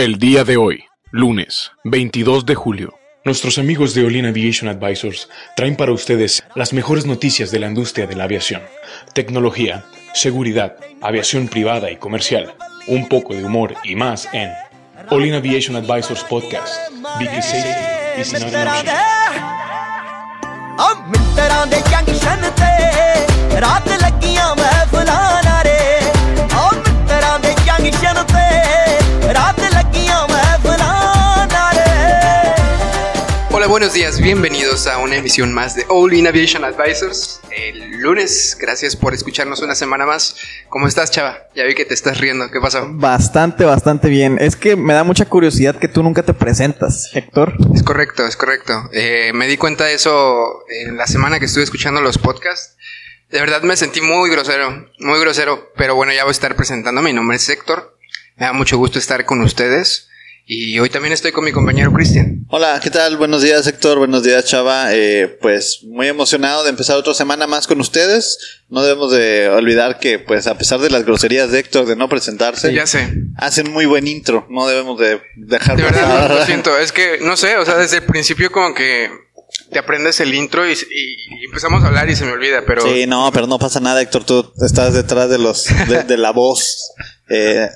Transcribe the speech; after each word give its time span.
El 0.00 0.16
día 0.18 0.44
de 0.44 0.56
hoy, 0.56 0.84
lunes 1.10 1.72
22 1.84 2.46
de 2.46 2.54
julio. 2.54 2.94
Nuestros 3.22 3.58
amigos 3.58 3.92
de 3.92 4.02
Olin 4.06 4.24
Aviation 4.24 4.70
Advisors 4.70 5.28
traen 5.56 5.76
para 5.76 5.92
ustedes 5.92 6.42
las 6.54 6.72
mejores 6.72 7.04
noticias 7.04 7.50
de 7.50 7.58
la 7.58 7.66
industria 7.66 8.06
de 8.06 8.16
la 8.16 8.24
aviación, 8.24 8.62
tecnología, 9.12 9.84
seguridad, 10.14 10.78
aviación 11.02 11.48
privada 11.48 11.90
y 11.90 11.98
comercial, 11.98 12.54
un 12.86 13.10
poco 13.10 13.34
de 13.34 13.44
humor 13.44 13.74
y 13.84 13.94
más 13.94 14.26
en 14.32 14.48
Olin 15.10 15.34
Aviation 15.34 15.76
Advisors 15.76 16.24
Podcast. 16.24 16.78
Safety 18.22 19.09
Hola, 33.60 33.68
buenos 33.68 33.92
días, 33.92 34.22
bienvenidos 34.22 34.86
a 34.86 34.96
una 34.96 35.16
emisión 35.16 35.52
más 35.52 35.74
de 35.74 35.84
All 35.90 36.14
In 36.14 36.26
Aviation 36.26 36.64
Advisors. 36.64 37.42
El 37.50 37.98
lunes, 38.00 38.56
gracias 38.58 38.96
por 38.96 39.12
escucharnos 39.12 39.60
una 39.60 39.74
semana 39.74 40.06
más. 40.06 40.34
¿Cómo 40.70 40.88
estás, 40.88 41.10
chava? 41.10 41.36
Ya 41.54 41.64
vi 41.64 41.74
que 41.74 41.84
te 41.84 41.92
estás 41.92 42.16
riendo, 42.16 42.50
¿qué 42.50 42.58
pasó? 42.58 42.88
Bastante, 42.90 43.66
bastante 43.66 44.08
bien. 44.08 44.38
Es 44.40 44.56
que 44.56 44.76
me 44.76 44.94
da 44.94 45.04
mucha 45.04 45.26
curiosidad 45.26 45.78
que 45.78 45.88
tú 45.88 46.02
nunca 46.02 46.22
te 46.22 46.32
presentas, 46.32 47.10
Héctor. 47.12 47.52
Es 47.74 47.82
correcto, 47.82 48.24
es 48.24 48.34
correcto. 48.34 48.88
Eh, 48.94 49.32
me 49.34 49.46
di 49.46 49.58
cuenta 49.58 49.84
de 49.84 49.92
eso 49.92 50.64
en 50.70 50.96
la 50.96 51.06
semana 51.06 51.38
que 51.38 51.44
estuve 51.44 51.64
escuchando 51.64 52.00
los 52.00 52.16
podcasts. 52.16 52.78
De 53.28 53.40
verdad 53.40 53.60
me 53.60 53.76
sentí 53.76 54.00
muy 54.00 54.30
grosero, 54.30 54.88
muy 55.00 55.20
grosero, 55.20 55.70
pero 55.76 55.94
bueno, 55.94 56.14
ya 56.14 56.24
voy 56.24 56.30
a 56.30 56.32
estar 56.32 56.56
presentando. 56.56 57.02
Mi 57.02 57.12
nombre 57.12 57.36
es 57.36 57.46
Héctor. 57.46 57.94
Me 58.36 58.46
da 58.46 58.54
mucho 58.54 58.78
gusto 58.78 58.98
estar 58.98 59.26
con 59.26 59.42
ustedes. 59.42 60.09
Y 60.52 60.80
hoy 60.80 60.90
también 60.90 61.12
estoy 61.12 61.30
con 61.30 61.44
mi 61.44 61.52
compañero 61.52 61.92
Cristian. 61.92 62.44
Hola, 62.48 62.80
¿qué 62.82 62.90
tal? 62.90 63.16
Buenos 63.16 63.40
días 63.40 63.64
Héctor, 63.68 63.98
buenos 63.98 64.24
días 64.24 64.44
Chava. 64.46 64.92
Eh, 64.92 65.38
pues 65.40 65.84
muy 65.84 66.08
emocionado 66.08 66.64
de 66.64 66.70
empezar 66.70 66.96
otra 66.96 67.14
semana 67.14 67.46
más 67.46 67.68
con 67.68 67.80
ustedes. 67.80 68.36
No 68.68 68.82
debemos 68.82 69.12
de 69.12 69.48
olvidar 69.48 70.00
que 70.00 70.18
pues 70.18 70.48
a 70.48 70.58
pesar 70.58 70.80
de 70.80 70.90
las 70.90 71.04
groserías 71.04 71.52
de 71.52 71.60
Héctor 71.60 71.86
de 71.86 71.94
no 71.94 72.08
presentarse, 72.08 72.74
Ya 72.74 72.88
sé. 72.88 73.12
hacen 73.36 73.70
muy 73.70 73.86
buen 73.86 74.08
intro. 74.08 74.48
No 74.50 74.66
debemos 74.66 74.98
de 74.98 75.20
dejar 75.36 75.76
De 75.76 75.84
verdad, 75.84 76.00
pasar. 76.02 76.30
lo 76.40 76.44
siento. 76.44 76.76
Es 76.78 76.90
que, 76.90 77.18
no 77.22 77.36
sé, 77.36 77.56
o 77.56 77.64
sea, 77.64 77.76
desde 77.76 77.98
el 77.98 78.02
principio 78.06 78.50
como 78.50 78.74
que 78.74 79.08
te 79.70 79.78
aprendes 79.78 80.18
el 80.18 80.34
intro 80.34 80.68
y 80.68 80.74
empezamos 81.44 81.84
a 81.84 81.86
hablar 81.86 82.10
y 82.10 82.16
se 82.16 82.24
me 82.24 82.32
olvida, 82.32 82.64
pero... 82.66 82.82
Sí, 82.82 83.06
no, 83.06 83.30
pero 83.32 83.46
no 83.46 83.60
pasa 83.60 83.78
nada 83.78 84.02
Héctor, 84.02 84.24
tú 84.24 84.52
estás 84.64 84.94
detrás 84.94 85.30
de 85.30 85.38
los 85.38 85.66
de, 85.88 86.02
de 86.02 86.18
la 86.18 86.32
voz. 86.32 86.90
Eh, 87.28 87.68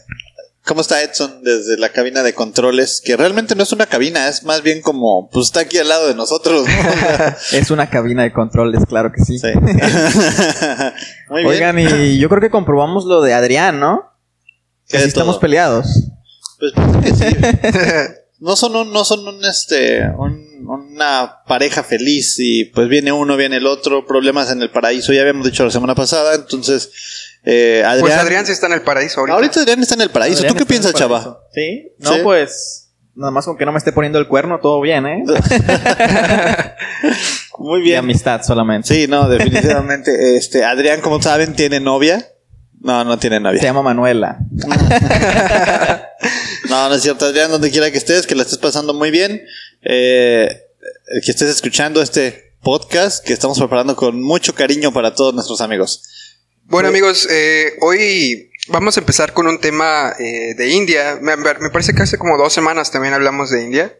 ¿Cómo 0.67 0.81
está 0.81 1.03
Edson 1.03 1.43
desde 1.43 1.77
la 1.77 1.91
cabina 1.91 2.23
de 2.23 2.33
controles? 2.33 3.03
Que 3.05 3.17
realmente 3.19 3.55
no 3.55 3.62
es 3.65 3.73
una 3.73 3.84
cabina, 3.87 4.29
es 4.29 4.45
más 4.45 4.62
bien 4.62 4.81
como, 4.81 5.29
pues 5.31 5.47
está 5.47 5.61
aquí 5.61 5.77
al 5.77 5.89
lado 5.91 6.09
de 6.09 6.15
nosotros. 6.15 6.67
¿no? 6.67 7.34
Es 7.59 7.71
una 7.71 7.91
cabina 7.91 8.23
de 8.23 8.33
controles, 8.33 8.83
claro 8.89 9.12
que 9.12 9.23
sí. 9.23 9.39
Sí. 9.39 9.48
Muy 11.29 11.43
bien. 11.43 11.47
Oigan, 11.47 11.79
y 11.79 12.19
yo 12.19 12.29
creo 12.31 12.41
que 12.41 12.51
comprobamos 12.51 13.05
lo 13.05 13.21
de 13.21 13.34
Adrián, 13.34 13.79
¿no? 13.79 14.11
¿Qué 14.89 14.97
Que 14.97 15.03
sí 15.03 15.09
estamos 15.09 15.37
peleados. 15.39 15.87
Pues 16.59 16.73
que 17.03 17.15
sí. 17.15 17.37
no 18.39 18.56
son 18.56 18.75
un, 18.77 18.91
no 18.93 19.05
son 19.05 19.27
un 19.28 19.45
este 19.45 20.01
un- 20.17 20.45
una 20.67 21.43
pareja 21.47 21.83
feliz 21.83 22.37
y 22.39 22.65
pues 22.67 22.89
viene 22.89 23.12
uno, 23.12 23.37
viene 23.37 23.56
el 23.56 23.67
otro, 23.67 24.06
problemas 24.06 24.51
en 24.51 24.62
el 24.62 24.71
paraíso, 24.71 25.12
ya 25.12 25.21
habíamos 25.21 25.45
dicho 25.45 25.62
la 25.62 25.71
semana 25.71 25.95
pasada, 25.95 26.34
entonces 26.34 26.91
eh, 27.45 27.83
Adrián, 27.84 28.00
Pues 28.00 28.14
Adrián 28.14 28.47
sí 28.47 28.53
está 28.53 28.67
en 28.67 28.73
el 28.75 28.83
paraíso 28.83 29.20
ahorita. 29.20 29.34
ahorita 29.34 29.61
Adrián 29.61 29.81
está 29.83 29.95
en 29.95 30.00
el 30.03 30.11
paraíso, 30.11 30.39
Adrián 30.39 30.55
¿tú 30.55 30.59
qué 30.61 30.67
piensas, 30.67 30.92
chava? 30.95 31.41
¿Sí? 31.53 31.92
No, 31.98 32.12
Sí. 32.14 32.20
pues... 32.23 32.81
Nada 33.17 33.31
más 33.31 33.45
con 33.45 33.56
que 33.56 33.64
no 33.64 33.70
me 33.70 33.78
esté 33.78 33.92
poniendo 33.92 34.19
el 34.19 34.27
cuerno, 34.27 34.59
todo 34.61 34.81
bien, 34.81 35.06
¿eh? 35.06 35.23
Muy 37.59 37.78
De 37.81 37.84
bien. 37.84 37.98
amistad 38.00 38.42
solamente. 38.42 38.92
Sí, 38.92 39.06
no, 39.06 39.28
definitivamente 39.28 40.37
este 40.37 40.65
Adrián, 40.65 41.00
como 41.00 41.22
saben, 41.22 41.55
tiene 41.55 41.78
novia. 41.78 42.27
No, 42.81 43.05
no 43.05 43.16
tiene 43.19 43.37
Se 43.37 43.43
novia. 43.43 43.62
llama 43.62 43.82
Manuela. 43.82 44.38
No, 46.69 46.88
no 46.88 46.94
es 46.94 47.03
cierto, 47.03 47.26
Adrián, 47.26 47.50
donde 47.50 47.71
quiera 47.71 47.91
que 47.91 47.99
estés, 47.99 48.26
que 48.26 48.34
la 48.34 48.43
estés 48.43 48.59
pasando 48.59 48.94
muy 48.94 49.11
bien. 49.11 49.43
Eh, 49.82 50.49
que 51.25 51.31
estés 51.31 51.49
escuchando 51.50 52.00
este 52.03 52.56
podcast 52.62 53.22
que 53.25 53.32
estamos 53.34 53.59
preparando 53.59 53.94
con 53.94 54.21
mucho 54.21 54.55
cariño 54.55 54.91
para 54.93 55.15
todos 55.15 55.34
nuestros 55.34 55.61
amigos. 55.61 56.03
Bueno 56.66 56.88
amigos, 56.88 57.28
eh, 57.30 57.75
hoy 57.80 58.50
vamos 58.69 58.97
a 58.97 59.00
empezar 59.00 59.32
con 59.32 59.47
un 59.47 59.60
tema 59.60 60.14
eh, 60.19 60.54
de 60.56 60.70
India. 60.70 61.19
Me, 61.20 61.36
me 61.36 61.70
parece 61.70 61.94
que 61.94 62.02
hace 62.02 62.19
como 62.19 62.38
dos 62.38 62.52
semanas 62.52 62.91
también 62.91 63.14
hablamos 63.14 63.50
de 63.50 63.62
India. 63.64 63.94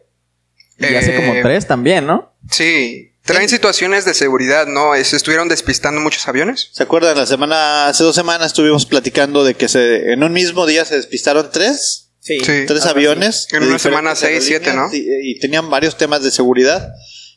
Y 0.79 0.85
hace 0.95 1.15
Eh, 1.15 1.15
como 1.15 1.41
tres 1.41 1.67
también, 1.67 2.05
¿no? 2.05 2.33
Sí, 2.51 3.11
traen 3.23 3.47
situaciones 3.49 4.03
de 4.03 4.13
seguridad, 4.13 4.67
¿no? 4.67 4.91
Se 5.03 5.15
estuvieron 5.15 5.47
despistando 5.47 6.01
muchos 6.01 6.27
aviones. 6.27 6.69
¿Se 6.73 6.83
acuerdan? 6.83 7.15
La 7.17 7.25
semana, 7.25 7.87
hace 7.87 8.03
dos 8.03 8.15
semanas 8.15 8.47
estuvimos 8.47 8.85
platicando 8.85 9.43
de 9.43 9.53
que 9.53 9.67
se, 9.67 10.11
en 10.11 10.23
un 10.23 10.33
mismo 10.33 10.65
día 10.65 10.83
se 10.85 10.95
despistaron 10.95 11.49
tres, 11.51 12.01
Sí. 12.19 12.39
tres 12.39 12.85
aviones. 12.87 13.47
En 13.51 13.61
una 13.63 13.77
semana, 13.77 14.15
seis, 14.15 14.43
siete, 14.43 14.71
aerolíneas, 14.71 14.93
Y, 14.95 15.31
y 15.35 15.39
tenían 15.39 15.69
varios 15.69 15.95
temas 15.95 16.23
de 16.23 16.31
seguridad. 16.31 16.91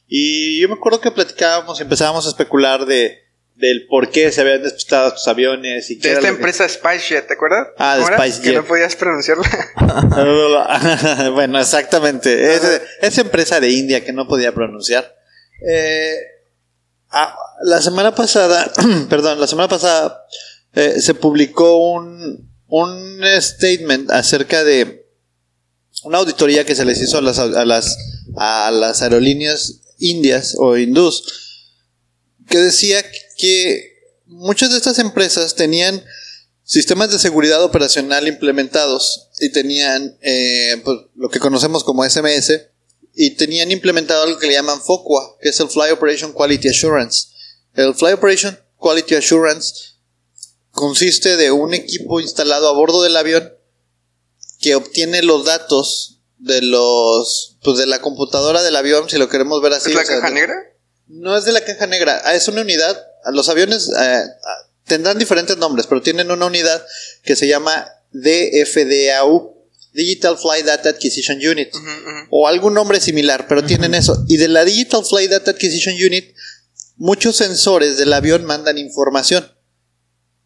Y 0.07 0.59
yo 0.63 0.69
me 0.69 0.75
acuerdo 0.77 1.03
que 1.03 1.11
platicábamos 1.11 1.79
y 1.79 1.83
empezábamos 1.83 2.25
a 2.25 2.31
especular 2.31 2.87
de, 2.87 3.19
del 3.59 3.87
por 3.89 4.11
qué 4.11 4.31
se 4.31 4.41
habían 4.41 4.63
despistado 4.63 5.09
estos 5.09 5.27
aviones 5.27 5.91
y 5.91 5.99
qué 5.99 6.09
De 6.09 6.15
esta 6.15 6.29
lo 6.29 6.35
que- 6.35 6.37
empresa 6.37 6.69
SpiceJet, 6.69 7.27
¿te 7.27 7.35
acuerdas? 7.35 7.69
Ah, 7.77 7.97
de. 7.99 8.05
SpiceJet. 8.05 8.43
Que 8.53 8.53
no 8.57 8.65
podías 8.65 8.95
pronunciarla. 8.97 9.71
bueno, 11.35 11.59
exactamente. 11.61 12.55
Es, 12.55 12.63
esa 13.03 13.21
empresa 13.21 13.61
de 13.61 13.71
India 13.71 14.05
que 14.05 14.13
no 14.13 14.29
podía 14.29 14.53
pronunciar. 14.55 15.15
Eh, 15.69 16.15
la 17.63 17.83
semana 17.83 18.15
pasada, 18.15 18.71
perdón, 19.11 19.41
la 19.41 19.47
semana 19.47 19.69
pasada 19.69 20.25
eh, 20.75 21.01
se 21.01 21.15
publicó 21.15 21.79
un, 21.93 22.49
un 22.69 23.21
statement 23.41 24.11
acerca 24.11 24.63
de 24.63 25.05
una 26.05 26.19
auditoría 26.19 26.65
que 26.65 26.77
se 26.77 26.85
les 26.85 27.01
hizo 27.01 27.19
a 27.19 27.23
las, 27.23 27.39
a 27.41 27.65
las, 27.65 27.97
a 28.37 28.71
las 28.71 29.03
aerolíneas 29.03 29.81
indias 29.99 30.55
o 30.59 30.77
hindús 30.77 31.25
que 32.49 32.59
decía 32.59 33.03
que 33.03 33.19
muchas 34.27 34.71
de 34.71 34.77
estas 34.77 34.99
empresas 34.99 35.55
tenían 35.55 36.05
sistemas 36.65 37.11
de 37.11 37.19
seguridad 37.19 37.63
operacional 37.63 38.29
implementados 38.29 39.31
y 39.41 39.51
tenían 39.53 40.19
eh, 40.21 40.81
pues, 40.85 40.99
lo 41.15 41.29
que 41.31 41.41
conocemos 41.41 41.85
como 41.85 42.09
SMS 42.09 42.53
y 43.15 43.31
tenían 43.31 43.71
implementado 43.71 44.23
algo 44.23 44.39
que 44.39 44.47
le 44.47 44.55
llaman 44.55 44.81
FOQA, 44.81 45.39
que 45.41 45.49
es 45.49 45.61
el 45.61 45.69
Fly 45.69 45.91
Operation 45.91 46.33
Quality 46.33 46.69
Assurance. 46.69 47.29
El 47.75 47.95
Fly 47.95 48.13
Operation 48.13 48.59
Quality 48.77 49.15
Assurance 49.17 49.95
consiste 50.71 51.37
de 51.37 51.51
un 51.51 51.75
equipo 51.75 52.21
instalado 52.21 52.69
a 52.69 52.73
bordo 52.73 53.03
del 53.03 53.17
avión 53.17 53.53
que 54.61 54.75
obtiene 54.75 55.23
los 55.23 55.45
datos 55.45 56.21
de 56.39 56.63
los 56.63 57.57
pues 57.63 57.79
de 57.79 57.87
la 57.87 58.01
computadora 58.01 58.63
del 58.63 58.77
avión, 58.77 59.09
si 59.09 59.19
lo 59.19 59.29
queremos 59.29 59.61
ver 59.63 59.73
así. 59.73 59.91
¿Es 59.91 59.97
la 59.97 60.03
o 60.03 60.07
sea, 60.07 60.21
caja 60.21 60.31
negra? 60.31 60.55
no 61.09 61.37
es 61.37 61.45
de 61.45 61.53
la 61.53 61.65
caja 61.65 61.87
negra, 61.87 62.23
ah, 62.25 62.35
es 62.35 62.49
una 62.49 62.63
unidad. 62.63 63.05
Los 63.33 63.49
aviones 63.49 63.91
eh, 63.99 64.23
tendrán 64.87 65.19
diferentes 65.19 65.57
nombres, 65.59 65.87
pero 65.87 66.03
tienen 66.03 66.31
una 66.31 66.47
unidad 66.47 66.85
que 67.23 67.37
se 67.37 67.47
llama 67.47 67.87
DFDAU, 68.13 69.55
Digital 69.93 70.39
Flight 70.39 70.67
Data 70.67 70.91
Acquisition 70.91 71.39
Unit, 71.39 71.71
o 72.31 72.47
algún 72.49 72.75
nombre 72.75 73.01
similar, 73.01 73.47
pero 73.49 73.65
tienen 73.65 73.95
eso. 73.95 74.25
Y 74.29 74.37
de 74.37 74.49
la 74.49 74.65
Digital 74.65 75.05
Flight 75.05 75.31
Data 75.31 75.51
Acquisition 75.53 75.95
Unit, 75.95 76.35
muchos 76.97 77.37
sensores 77.37 77.97
del 77.99 78.13
avión 78.13 78.45
mandan 78.45 78.79
información. 78.79 79.51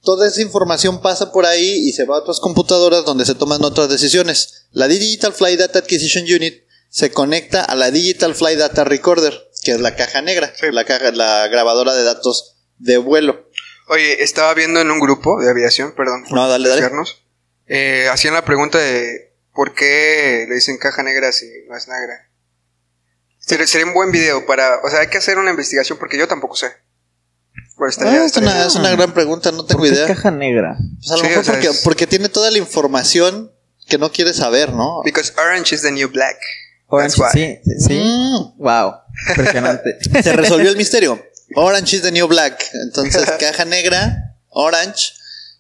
Toda 0.03 0.27
esa 0.27 0.41
información 0.43 1.00
pasa 1.00 1.31
por 1.31 1.47
ahí 1.47 1.88
y 1.88 1.93
se 1.93 2.05
va 2.05 2.16
a 2.16 2.21
otras 2.21 2.41
computadoras 2.41 3.05
donde 3.05 3.25
se 3.25 3.34
toman 3.37 3.62
otras 3.62 3.88
decisiones. 3.88 4.66
La 4.72 4.88
Digital 4.88 5.32
Flight 5.32 5.61
Data 5.61 5.78
Acquisition 5.81 6.25
Unit 6.25 6.64
se 6.91 7.12
conecta 7.12 7.62
a 7.62 7.75
la 7.76 7.91
Digital 7.91 8.35
Flight 8.35 8.58
Data 8.58 8.85
Recorder, 8.85 9.49
que 9.62 9.73
es 9.73 9.81
la 9.81 9.94
caja 9.94 10.20
negra, 10.20 10.52
Sí. 10.58 10.67
la 10.73 10.85
caja, 10.85 11.12
la 11.12 11.47
grabadora 11.49 11.94
de 11.94 12.02
datos 12.02 12.51
de 12.82 12.99
vuelo. 12.99 13.49
Oye, 13.88 14.23
estaba 14.23 14.55
viendo 14.55 14.81
en 14.81 14.90
un 14.90 15.00
grupo 15.00 15.40
de 15.40 15.50
aviación, 15.50 15.93
perdón. 15.96 16.25
por 16.25 16.32
No, 16.34 16.49
dale, 16.49 16.69
dale. 16.69 16.88
eh, 17.67 18.08
hacían 18.11 18.34
la 18.34 18.44
pregunta 18.44 18.79
de 18.79 19.34
¿por 19.55 19.75
qué 19.75 20.46
le 20.49 20.55
dicen 20.55 20.79
caja 20.79 21.02
negra 21.02 21.32
si 21.32 21.46
no 21.69 21.76
es 21.76 21.88
negra? 21.88 22.29
Sería, 23.38 23.67
sería 23.67 23.87
un 23.87 23.93
buen 23.94 24.12
video 24.12 24.46
para... 24.46 24.79
O 24.84 24.88
sea, 24.88 25.00
hay 25.00 25.08
que 25.08 25.19
hacer 25.19 25.37
una 25.37 25.50
investigación 25.50 25.99
porque 25.99 26.17
yo 26.17 26.29
tampoco 26.29 26.55
sé. 26.56 26.69
Estaría- 27.88 28.23
Ah, 28.23 28.25
es, 28.25 28.37
una, 28.37 28.67
es 28.67 28.75
una 28.76 28.90
gran 28.93 29.12
pregunta, 29.12 29.50
no 29.50 29.58
¿Por 29.58 29.67
tengo 29.67 29.82
qué 29.82 29.88
es 29.88 29.94
idea. 29.96 30.06
caja 30.06 30.31
negra? 30.31 30.76
Pues 30.99 31.11
a 31.11 31.17
lo 31.17 31.23
Sí, 31.23 31.28
mejor 31.28 31.40
o 31.40 31.44
sea, 31.44 31.55
porque, 31.55 31.69
es- 31.69 31.81
porque 31.82 32.06
tiene 32.06 32.28
toda 32.28 32.50
la 32.52 32.58
información 32.58 33.52
que 33.88 33.99
no 33.99 34.12
quieres 34.12 34.37
saber, 34.37 34.73
¿no? 34.73 35.02
Because 35.05 35.32
orange 35.37 35.75
is 35.75 35.82
the 35.82 35.90
new 35.90 36.08
black. 36.08 36.37
Orange, 36.87 37.17
That's 37.19 37.35
why. 37.35 37.58
sí, 37.64 37.85
sí. 37.88 37.94
Mm. 37.94 38.58
Wow, 38.62 38.94
impresionante. 39.31 39.99
Se 40.23 40.32
resolvió 40.35 40.70
el 40.70 40.76
misterio. 40.76 41.20
Orange 41.54 41.96
is 41.96 42.02
the 42.02 42.10
new 42.12 42.26
black. 42.28 42.62
Entonces, 42.84 43.31
caja 43.40 43.64
negra, 43.64 44.37
orange, 44.49 45.14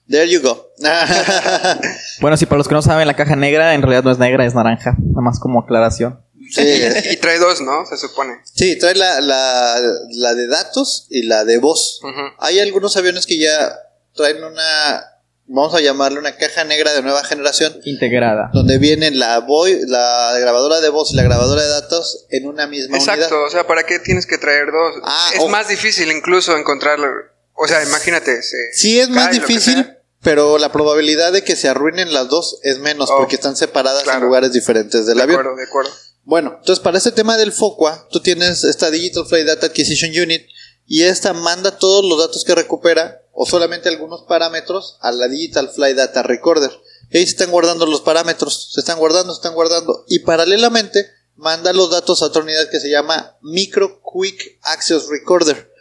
There 0.08 0.28
you 0.28 0.40
go. 0.42 0.72
Bueno, 2.20 2.36
sí, 2.36 2.46
para 2.46 2.58
los 2.58 2.68
que 2.68 2.74
no 2.74 2.82
saben, 2.82 3.06
la 3.06 3.14
caja 3.14 3.36
negra 3.36 3.74
en 3.74 3.82
realidad 3.82 4.04
no 4.04 4.10
es 4.10 4.18
negra, 4.18 4.44
es 4.44 4.54
naranja. 4.54 4.96
Nada 4.98 5.22
más 5.22 5.38
como 5.40 5.60
aclaración. 5.60 6.20
sí, 6.50 6.62
Y 7.10 7.16
trae 7.16 7.38
dos, 7.38 7.60
¿no? 7.60 7.86
Se 7.86 7.96
supone. 7.96 8.34
sí, 8.44 8.78
trae 8.78 8.94
la, 8.94 9.20
la, 9.20 9.76
la 10.10 10.34
de 10.34 10.48
datos 10.48 11.06
y 11.08 11.22
la 11.22 11.44
de 11.44 11.58
voz. 11.58 12.00
Hay 12.38 12.58
algunos 12.60 12.96
aviones 12.96 13.26
que 13.26 13.38
ya 13.38 13.72
traen 14.14 14.42
una, 14.44 15.04
vamos 15.46 15.74
a 15.74 15.80
llamarle 15.80 16.18
una 16.18 16.36
caja 16.36 16.64
negra 16.64 16.92
de 16.94 17.02
nueva 17.02 17.22
generación, 17.24 17.78
Integrada. 17.84 18.50
donde 18.54 18.78
vienen 18.78 19.18
la, 19.18 19.38
voy, 19.40 19.80
la 19.86 20.34
grabadora 20.40 20.80
de 20.80 20.88
voz 20.88 21.12
y 21.12 21.16
la 21.16 21.22
grabadora 21.24 21.62
de 21.62 21.68
datos 21.68 22.26
en 22.30 22.46
una 22.46 22.66
misma 22.66 22.96
Exacto, 22.96 23.26
unidad. 23.26 23.46
o 23.46 23.50
sea, 23.50 23.66
¿para 23.66 23.84
qué 23.84 23.98
tienes 23.98 24.26
que 24.26 24.38
traer 24.38 24.66
dos? 24.66 25.02
Ah, 25.04 25.30
es 25.34 25.40
o- 25.40 25.48
más 25.48 25.68
difícil 25.68 26.10
incluso 26.10 26.56
encontrarlo. 26.56 27.06
O 27.54 27.66
sea, 27.68 27.82
imagínate. 27.82 28.42
se 28.42 28.72
Sí, 28.72 28.98
es 28.98 29.08
más 29.10 29.30
difícil, 29.30 29.96
pero 30.22 30.56
la 30.58 30.72
probabilidad 30.72 31.32
de 31.32 31.42
que 31.44 31.54
se 31.56 31.68
arruinen 31.68 32.14
las 32.14 32.28
dos 32.28 32.58
es 32.62 32.78
menos 32.78 33.10
Oh, 33.10 33.18
porque 33.18 33.34
están 33.36 33.56
separadas 33.56 34.04
claro. 34.04 34.18
en 34.20 34.24
lugares 34.24 34.52
diferentes 34.52 35.04
del 35.06 35.16
De 35.18 35.22
avión. 35.24 35.40
acuerdo, 35.40 35.56
de 35.58 35.64
acuerdo. 35.64 35.90
Bueno, 36.24 36.54
entonces 36.60 36.82
para 36.82 36.98
este 36.98 37.10
tema 37.12 37.36
del 37.36 37.52
FOCUA, 37.52 38.06
tú 38.10 38.20
tienes 38.20 38.62
esta 38.64 38.90
Digital 38.90 39.26
Flight 39.26 39.46
Data 39.46 39.66
Acquisition 39.66 40.10
Unit 40.12 40.42
y 40.86 41.02
esta 41.02 41.32
manda 41.32 41.76
todos 41.78 42.04
los 42.04 42.18
datos 42.18 42.44
que 42.44 42.54
recupera 42.54 43.21
o 43.32 43.46
solamente 43.46 43.88
algunos 43.88 44.22
parámetros 44.22 44.98
a 45.00 45.10
la 45.12 45.28
Digital 45.28 45.70
Flight 45.70 45.96
Data 45.96 46.22
Recorder. 46.22 46.70
Ahí 47.12 47.24
se 47.24 47.32
están 47.32 47.50
guardando 47.50 47.86
los 47.86 48.00
parámetros, 48.02 48.70
se 48.72 48.80
están 48.80 48.98
guardando, 48.98 49.32
se 49.34 49.38
están 49.38 49.54
guardando 49.54 50.04
y 50.08 50.20
paralelamente 50.20 51.06
manda 51.36 51.72
los 51.72 51.90
datos 51.90 52.22
a 52.22 52.26
otra 52.26 52.42
unidad 52.42 52.68
que 52.70 52.80
se 52.80 52.90
llama 52.90 53.36
Micro 53.42 54.00
Quick 54.02 54.58
Access 54.62 55.08
Recorder. 55.08 55.72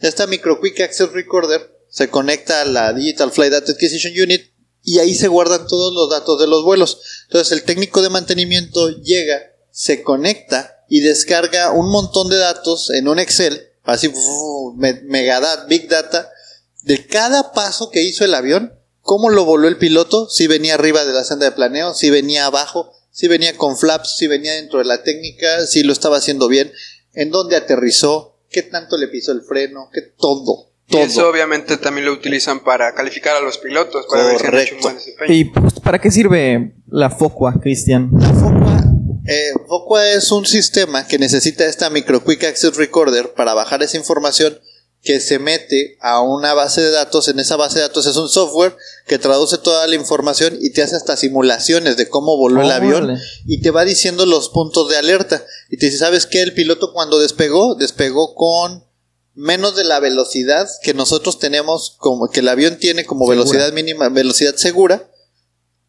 Esta 0.00 0.26
Micro 0.26 0.60
Quick 0.60 0.80
Access 0.80 1.12
Recorder 1.12 1.78
se 1.90 2.08
conecta 2.08 2.62
a 2.62 2.64
la 2.64 2.92
Digital 2.92 3.30
Flight 3.32 3.52
Data 3.52 3.72
Acquisition 3.72 4.12
Unit 4.20 4.50
y 4.82 4.98
ahí 4.98 5.14
se 5.14 5.28
guardan 5.28 5.66
todos 5.66 5.92
los 5.92 6.08
datos 6.10 6.40
de 6.40 6.46
los 6.46 6.64
vuelos. 6.64 7.00
Entonces 7.26 7.52
el 7.52 7.64
técnico 7.64 8.00
de 8.02 8.08
mantenimiento 8.10 8.88
llega, 8.88 9.40
se 9.70 10.02
conecta 10.02 10.76
y 10.88 11.00
descarga 11.00 11.70
un 11.72 11.90
montón 11.90 12.28
de 12.30 12.36
datos 12.38 12.90
en 12.90 13.06
un 13.08 13.18
Excel, 13.18 13.68
así 13.84 14.08
uf, 14.08 14.74
me- 14.76 15.02
megadata, 15.02 15.66
big 15.66 15.88
data, 15.88 16.30
de 16.82 17.06
cada 17.06 17.52
paso 17.52 17.90
que 17.90 18.02
hizo 18.02 18.24
el 18.24 18.34
avión, 18.34 18.74
cómo 19.00 19.30
lo 19.30 19.44
voló 19.44 19.68
el 19.68 19.78
piloto, 19.78 20.28
si 20.28 20.46
venía 20.46 20.74
arriba 20.74 21.04
de 21.04 21.12
la 21.12 21.24
senda 21.24 21.46
de 21.46 21.52
planeo, 21.52 21.94
si 21.94 22.10
venía 22.10 22.46
abajo, 22.46 22.92
si 23.10 23.28
venía 23.28 23.56
con 23.56 23.76
flaps, 23.76 24.16
si 24.16 24.26
venía 24.26 24.54
dentro 24.54 24.78
de 24.78 24.84
la 24.84 25.02
técnica, 25.02 25.66
si 25.66 25.82
lo 25.82 25.92
estaba 25.92 26.18
haciendo 26.18 26.48
bien, 26.48 26.72
en 27.14 27.30
dónde 27.30 27.56
aterrizó, 27.56 28.38
qué 28.50 28.62
tanto 28.62 28.96
le 28.96 29.08
pisó 29.08 29.32
el 29.32 29.42
freno, 29.42 29.90
que 29.92 30.02
todo. 30.02 30.70
Y 30.86 30.92
Todo. 30.92 31.02
eso 31.02 31.28
obviamente 31.28 31.76
también 31.76 32.06
lo 32.06 32.12
utilizan 32.12 32.64
para 32.64 32.92
calificar 32.94 33.36
a 33.36 33.40
los 33.40 33.58
pilotos, 33.58 34.06
para 34.10 34.26
ver 34.26 34.40
si 34.40 34.46
han 34.46 34.58
hecho 34.58 34.74
un 34.74 34.94
desempeño. 34.94 35.34
¿Y 35.34 35.44
pues, 35.44 35.74
para 35.78 36.00
qué 36.00 36.10
sirve 36.10 36.74
la 36.88 37.10
Focua, 37.10 37.54
Cristian? 37.62 38.10
La 38.18 38.34
FOCUA, 38.34 38.80
eh, 39.24 39.52
FOCUA 39.68 40.08
es 40.10 40.32
un 40.32 40.46
sistema 40.46 41.06
que 41.06 41.16
necesita 41.18 41.64
esta 41.64 41.90
Micro 41.90 42.24
Quick 42.24 42.42
Access 42.42 42.76
Recorder 42.76 43.34
para 43.34 43.54
bajar 43.54 43.84
esa 43.84 43.96
información 43.98 44.58
que 45.02 45.18
se 45.20 45.38
mete 45.38 45.96
a 46.00 46.20
una 46.20 46.52
base 46.52 46.82
de 46.82 46.90
datos. 46.90 47.28
En 47.28 47.40
esa 47.40 47.56
base 47.56 47.76
de 47.78 47.82
datos 47.86 48.06
es 48.06 48.16
un 48.16 48.28
software 48.28 48.76
que 49.06 49.18
traduce 49.18 49.56
toda 49.58 49.86
la 49.86 49.94
información 49.94 50.58
y 50.60 50.70
te 50.72 50.82
hace 50.82 50.94
hasta 50.96 51.16
simulaciones 51.16 51.96
de 51.96 52.08
cómo 52.08 52.36
voló 52.36 52.60
el 52.62 52.70
avión 52.70 53.06
y 53.46 53.62
te 53.62 53.70
va 53.70 53.84
diciendo 53.84 54.26
los 54.26 54.50
puntos 54.50 54.88
de 54.90 54.96
alerta. 54.98 55.42
Y 55.70 55.78
te 55.78 55.86
dice, 55.86 55.98
¿sabes 55.98 56.26
qué? 56.26 56.42
El 56.42 56.52
piloto 56.52 56.92
cuando 56.92 57.18
despegó, 57.18 57.74
despegó 57.76 58.34
con 58.34 58.84
menos 59.34 59.74
de 59.74 59.84
la 59.84 60.00
velocidad 60.00 60.68
que 60.82 60.92
nosotros 60.92 61.38
tenemos, 61.38 61.94
como 61.98 62.28
que 62.28 62.40
el 62.40 62.48
avión 62.48 62.76
tiene 62.78 63.06
como 63.06 63.24
Segura. 63.24 63.38
velocidad 63.38 63.72
mínima, 63.72 64.08
velocidad 64.10 64.54
segura 64.56 65.06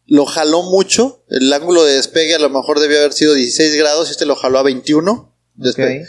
lo 0.06 0.26
jaló 0.26 0.62
mucho. 0.62 1.22
El 1.28 1.52
ángulo 1.52 1.84
de 1.84 1.94
despegue 1.94 2.34
a 2.34 2.38
lo 2.38 2.50
mejor 2.50 2.80
debió 2.80 2.98
haber 2.98 3.12
sido 3.12 3.34
16 3.34 3.74
grados 3.76 4.08
y 4.08 4.12
este 4.12 4.26
lo 4.26 4.36
jaló 4.36 4.58
a 4.58 4.62
21. 4.62 5.34
Despe- 5.56 6.02
Ok. 6.02 6.08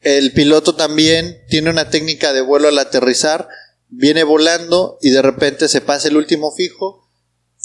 El 0.00 0.32
piloto 0.32 0.74
también 0.74 1.42
tiene 1.48 1.70
una 1.70 1.90
técnica 1.90 2.32
de 2.32 2.40
vuelo 2.40 2.68
al 2.68 2.78
aterrizar. 2.78 3.48
Viene 3.88 4.24
volando 4.24 4.98
y 5.02 5.10
de 5.10 5.22
repente 5.22 5.68
se 5.68 5.80
pasa 5.80 6.08
el 6.08 6.16
último 6.16 6.52
fijo. 6.52 7.08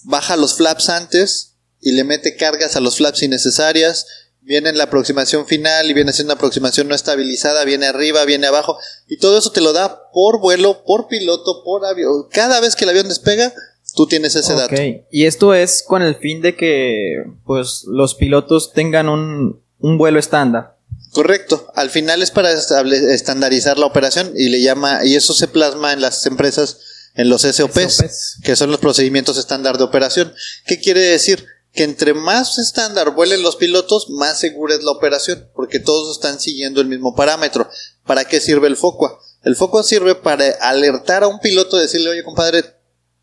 Baja 0.04 0.36
los 0.36 0.56
flaps 0.56 0.90
antes 0.90 1.56
y 1.80 1.94
le 1.94 2.04
mete 2.04 2.36
cargas 2.36 2.76
a 2.76 2.82
los 2.82 2.98
flaps 2.98 3.24
innecesarias. 3.24 4.08
Viene 4.42 4.70
en 4.70 4.78
la 4.78 4.84
aproximación 4.86 5.48
final 5.48 5.90
y 5.90 5.94
viene 5.94 6.12
haciendo 6.12 6.34
una 6.34 6.38
aproximación 6.38 6.88
no 6.88 6.96
estabilizada. 6.96 7.64
Viene 7.64 7.88
arriba, 7.88 8.26
viene 8.26 8.48
abajo. 8.48 8.78
Y 9.08 9.18
todo 9.18 9.38
eso 9.38 9.52
te 9.52 9.62
lo 9.62 9.72
da 9.72 10.12
por 10.12 10.40
vuelo, 10.40 10.84
por 10.84 11.08
piloto, 11.08 11.64
por 11.64 11.86
avión. 11.86 12.28
Cada 12.32 12.60
vez 12.60 12.76
que 12.76 12.84
el 12.84 12.90
avión 12.90 13.08
despega, 13.08 13.54
tú 13.96 14.08
tienes 14.08 14.36
ese 14.36 14.54
dato. 14.54 14.76
Ok. 14.76 15.06
Y 15.10 15.26
esto 15.26 15.54
es 15.54 15.84
con 15.84 16.02
el 16.02 16.16
fin 16.16 16.42
de 16.42 16.56
que 16.56 17.24
pues 17.46 17.86
los 17.88 18.14
pilotos 18.16 18.74
tengan 18.74 19.10
un, 19.10 19.62
un 19.80 19.98
vuelo 19.98 20.20
estándar. 20.20 20.75
Correcto. 21.16 21.72
Al 21.76 21.90
final 21.90 22.22
es 22.22 22.30
para 22.30 22.52
estandarizar 22.52 23.80
la 23.80 23.86
operación 23.86 24.34
y 24.36 24.50
le 24.50 24.62
llama 24.62 25.06
y 25.06 25.16
eso 25.16 25.34
se 25.34 25.48
plasma 25.48 25.94
en 25.94 26.02
las 26.02 26.26
empresas 26.26 26.80
en 27.16 27.30
los 27.30 27.44
SOPs, 27.44 27.94
SOPs. 27.94 28.40
que 28.44 28.58
son 28.58 28.70
los 28.70 28.82
procedimientos 28.82 29.38
estándar 29.38 29.78
de 29.78 29.86
operación. 29.86 30.34
¿Qué 30.66 30.82
quiere 30.82 31.00
decir? 31.00 31.46
Que 31.72 31.84
entre 31.84 32.14
más 32.14 32.58
estándar 32.58 33.12
vuelen 33.12 33.44
los 33.44 33.56
pilotos, 33.56 34.10
más 34.10 34.42
segura 34.42 34.76
es 34.76 34.84
la 34.84 34.92
operación, 34.92 35.50
porque 35.56 35.80
todos 35.80 36.18
están 36.18 36.42
siguiendo 36.42 36.82
el 36.82 36.88
mismo 36.88 37.16
parámetro. 37.16 37.70
¿Para 38.06 38.26
qué 38.26 38.42
sirve 38.42 38.68
el 38.68 38.76
FOCUA? 38.76 39.18
El 39.44 39.56
FOCUA 39.56 39.84
sirve 39.84 40.16
para 40.16 40.50
alertar 40.60 41.24
a 41.24 41.30
un 41.30 41.40
piloto, 41.40 41.78
decirle, 41.78 42.10
oye 42.10 42.26
compadre, 42.26 42.66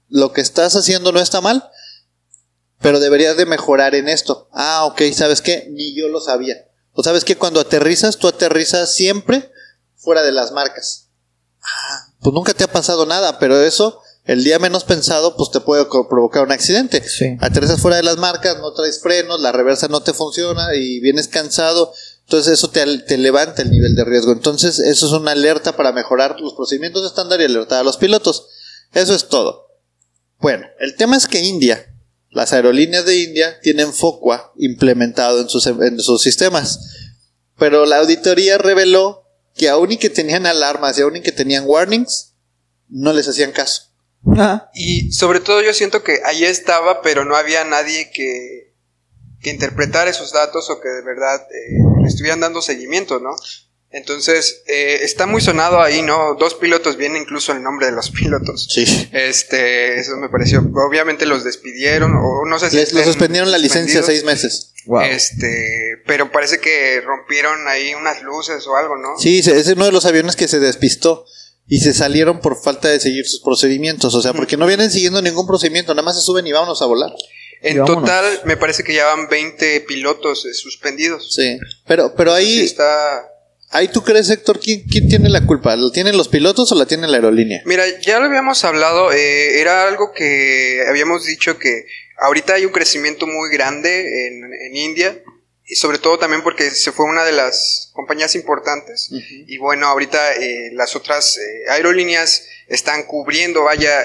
lo 0.08 0.32
que 0.32 0.40
estás 0.40 0.76
haciendo 0.76 1.12
no 1.12 1.20
está 1.20 1.42
mal, 1.42 1.68
pero 2.80 3.00
deberías 3.00 3.36
de 3.36 3.44
mejorar 3.44 3.94
en 3.94 4.08
esto. 4.08 4.48
Ah, 4.50 4.86
ok, 4.86 5.02
¿sabes 5.12 5.42
qué? 5.42 5.68
Ni 5.70 5.94
yo 5.94 6.08
lo 6.08 6.22
sabía. 6.22 6.71
O 6.92 7.02
sabes 7.02 7.24
que 7.24 7.36
cuando 7.36 7.60
aterrizas, 7.60 8.18
tú 8.18 8.28
aterrizas 8.28 8.94
siempre 8.94 9.50
fuera 9.96 10.22
de 10.22 10.32
las 10.32 10.52
marcas. 10.52 11.08
Ah, 11.62 12.12
pues 12.20 12.34
nunca 12.34 12.52
te 12.54 12.64
ha 12.64 12.72
pasado 12.72 13.06
nada, 13.06 13.38
pero 13.38 13.60
eso, 13.60 14.00
el 14.24 14.44
día 14.44 14.58
menos 14.58 14.84
pensado, 14.84 15.36
pues 15.36 15.50
te 15.50 15.60
puede 15.60 15.86
provocar 15.86 16.44
un 16.44 16.52
accidente. 16.52 17.02
Sí. 17.08 17.36
Aterrizas 17.40 17.80
fuera 17.80 17.96
de 17.96 18.02
las 18.02 18.18
marcas, 18.18 18.58
no 18.58 18.72
traes 18.72 19.00
frenos, 19.00 19.40
la 19.40 19.52
reversa 19.52 19.88
no 19.88 20.02
te 20.02 20.12
funciona 20.12 20.74
y 20.74 21.00
vienes 21.00 21.28
cansado. 21.28 21.92
Entonces 22.24 22.52
eso 22.52 22.70
te, 22.70 22.98
te 23.00 23.18
levanta 23.18 23.62
el 23.62 23.70
nivel 23.70 23.94
de 23.94 24.04
riesgo. 24.04 24.32
Entonces 24.32 24.78
eso 24.78 25.06
es 25.06 25.12
una 25.12 25.32
alerta 25.32 25.76
para 25.76 25.92
mejorar 25.92 26.40
los 26.40 26.54
procedimientos 26.54 27.04
estándar 27.06 27.40
y 27.40 27.44
alertar 27.44 27.80
a 27.80 27.84
los 27.84 27.96
pilotos. 27.96 28.48
Eso 28.92 29.14
es 29.14 29.28
todo. 29.28 29.68
Bueno, 30.38 30.66
el 30.80 30.96
tema 30.96 31.16
es 31.16 31.26
que 31.26 31.40
India, 31.40 31.91
las 32.32 32.52
aerolíneas 32.52 33.04
de 33.04 33.16
India 33.16 33.60
tienen 33.60 33.92
FOCUA 33.92 34.52
implementado 34.56 35.40
en 35.40 35.48
sus, 35.48 35.66
en 35.66 36.00
sus 36.00 36.22
sistemas. 36.22 36.80
Pero 37.58 37.86
la 37.86 37.98
auditoría 37.98 38.58
reveló 38.58 39.22
que 39.54 39.68
aún 39.68 39.92
y 39.92 39.98
que 39.98 40.10
tenían 40.10 40.46
alarmas 40.46 40.98
y 40.98 41.02
aún 41.02 41.16
y 41.16 41.20
que 41.20 41.32
tenían 41.32 41.64
warnings, 41.66 42.34
no 42.88 43.12
les 43.12 43.28
hacían 43.28 43.52
caso. 43.52 43.92
Ah, 44.36 44.70
Y 44.74 45.12
sobre 45.12 45.40
todo 45.40 45.62
yo 45.62 45.74
siento 45.74 46.02
que 46.02 46.20
ahí 46.24 46.44
estaba, 46.44 47.02
pero 47.02 47.24
no 47.24 47.36
había 47.36 47.64
nadie 47.64 48.10
que, 48.10 48.74
que 49.40 49.50
interpretara 49.50 50.10
esos 50.10 50.32
datos 50.32 50.70
o 50.70 50.80
que 50.80 50.88
de 50.88 51.02
verdad 51.02 51.40
eh, 51.50 52.00
le 52.02 52.08
estuvieran 52.08 52.40
dando 52.40 52.62
seguimiento, 52.62 53.20
¿no? 53.20 53.30
Entonces, 53.92 54.62
eh, 54.66 55.00
está 55.02 55.26
muy 55.26 55.40
sonado 55.42 55.80
ahí, 55.82 56.00
¿no? 56.02 56.34
Dos 56.38 56.54
pilotos, 56.54 56.96
viene 56.96 57.18
incluso 57.18 57.52
el 57.52 57.62
nombre 57.62 57.86
de 57.86 57.92
los 57.92 58.10
pilotos. 58.18 58.68
Sí. 58.72 58.84
Este, 59.12 59.98
eso 59.98 60.16
me 60.16 60.28
pareció. 60.28 60.60
Obviamente 60.88 61.26
los 61.26 61.44
despidieron, 61.44 62.14
o 62.16 62.44
no 62.46 62.58
sé 62.58 62.70
si. 62.70 62.76
Les, 62.76 62.92
les 62.92 63.00
estén 63.00 63.12
suspendieron 63.12 63.50
la 63.50 63.58
licencia 63.58 64.02
seis 64.02 64.24
meses. 64.24 64.72
wow. 64.86 65.02
Este, 65.02 65.98
pero 66.06 66.32
parece 66.32 66.58
que 66.58 67.00
rompieron 67.02 67.68
ahí 67.68 67.94
unas 67.94 68.22
luces 68.22 68.66
o 68.66 68.76
algo, 68.76 68.96
¿no? 68.96 69.18
Sí, 69.18 69.40
es 69.40 69.68
uno 69.68 69.84
de 69.84 69.92
los 69.92 70.06
aviones 70.06 70.36
que 70.36 70.48
se 70.48 70.58
despistó 70.58 71.26
y 71.68 71.80
se 71.80 71.92
salieron 71.94 72.40
por 72.40 72.60
falta 72.60 72.88
de 72.88 72.98
seguir 72.98 73.26
sus 73.26 73.40
procedimientos. 73.42 74.14
O 74.14 74.22
sea, 74.22 74.32
porque 74.32 74.56
no 74.56 74.66
vienen 74.66 74.90
siguiendo 74.90 75.20
ningún 75.22 75.46
procedimiento, 75.46 75.94
nada 75.94 76.04
más 76.04 76.16
se 76.16 76.22
suben 76.22 76.46
y 76.46 76.52
vámonos 76.52 76.80
a 76.82 76.86
volar. 76.86 77.10
En 77.60 77.84
total, 77.84 78.40
me 78.44 78.56
parece 78.56 78.82
que 78.82 78.92
ya 78.94 79.04
van 79.06 79.28
20 79.28 79.82
pilotos 79.82 80.44
eh, 80.46 80.52
suspendidos. 80.54 81.32
Sí. 81.32 81.58
Pero, 81.86 82.12
pero 82.16 82.32
ahí, 82.32 82.58
Sí, 82.58 82.64
está. 82.64 83.28
Ahí 83.72 83.88
tú 83.88 84.04
crees, 84.04 84.30
Héctor, 84.30 84.60
¿quién, 84.60 84.84
quién 84.88 85.08
tiene 85.08 85.28
la 85.28 85.44
culpa? 85.44 85.74
¿La 85.74 85.90
tienen 85.92 86.16
los 86.16 86.28
pilotos 86.28 86.70
o 86.70 86.74
la 86.74 86.86
tiene 86.86 87.08
la 87.08 87.16
aerolínea? 87.16 87.62
Mira, 87.64 87.84
ya 88.00 88.20
lo 88.20 88.26
habíamos 88.26 88.64
hablado, 88.64 89.12
eh, 89.12 89.60
era 89.60 89.88
algo 89.88 90.12
que 90.12 90.84
habíamos 90.88 91.24
dicho 91.24 91.58
que 91.58 91.86
ahorita 92.18 92.54
hay 92.54 92.64
un 92.64 92.72
crecimiento 92.72 93.26
muy 93.26 93.50
grande 93.50 94.28
en, 94.28 94.44
en 94.44 94.76
India 94.76 95.22
y 95.64 95.76
sobre 95.76 95.98
todo 95.98 96.18
también 96.18 96.42
porque 96.42 96.70
se 96.70 96.92
fue 96.92 97.06
una 97.06 97.24
de 97.24 97.32
las 97.32 97.90
compañías 97.94 98.34
importantes 98.34 99.08
y 99.10 99.56
bueno, 99.58 99.86
ahorita 99.86 100.34
eh, 100.34 100.70
las 100.74 100.96
otras 100.96 101.38
eh, 101.38 101.70
aerolíneas 101.70 102.46
están 102.68 103.04
cubriendo, 103.04 103.64
vaya, 103.64 104.02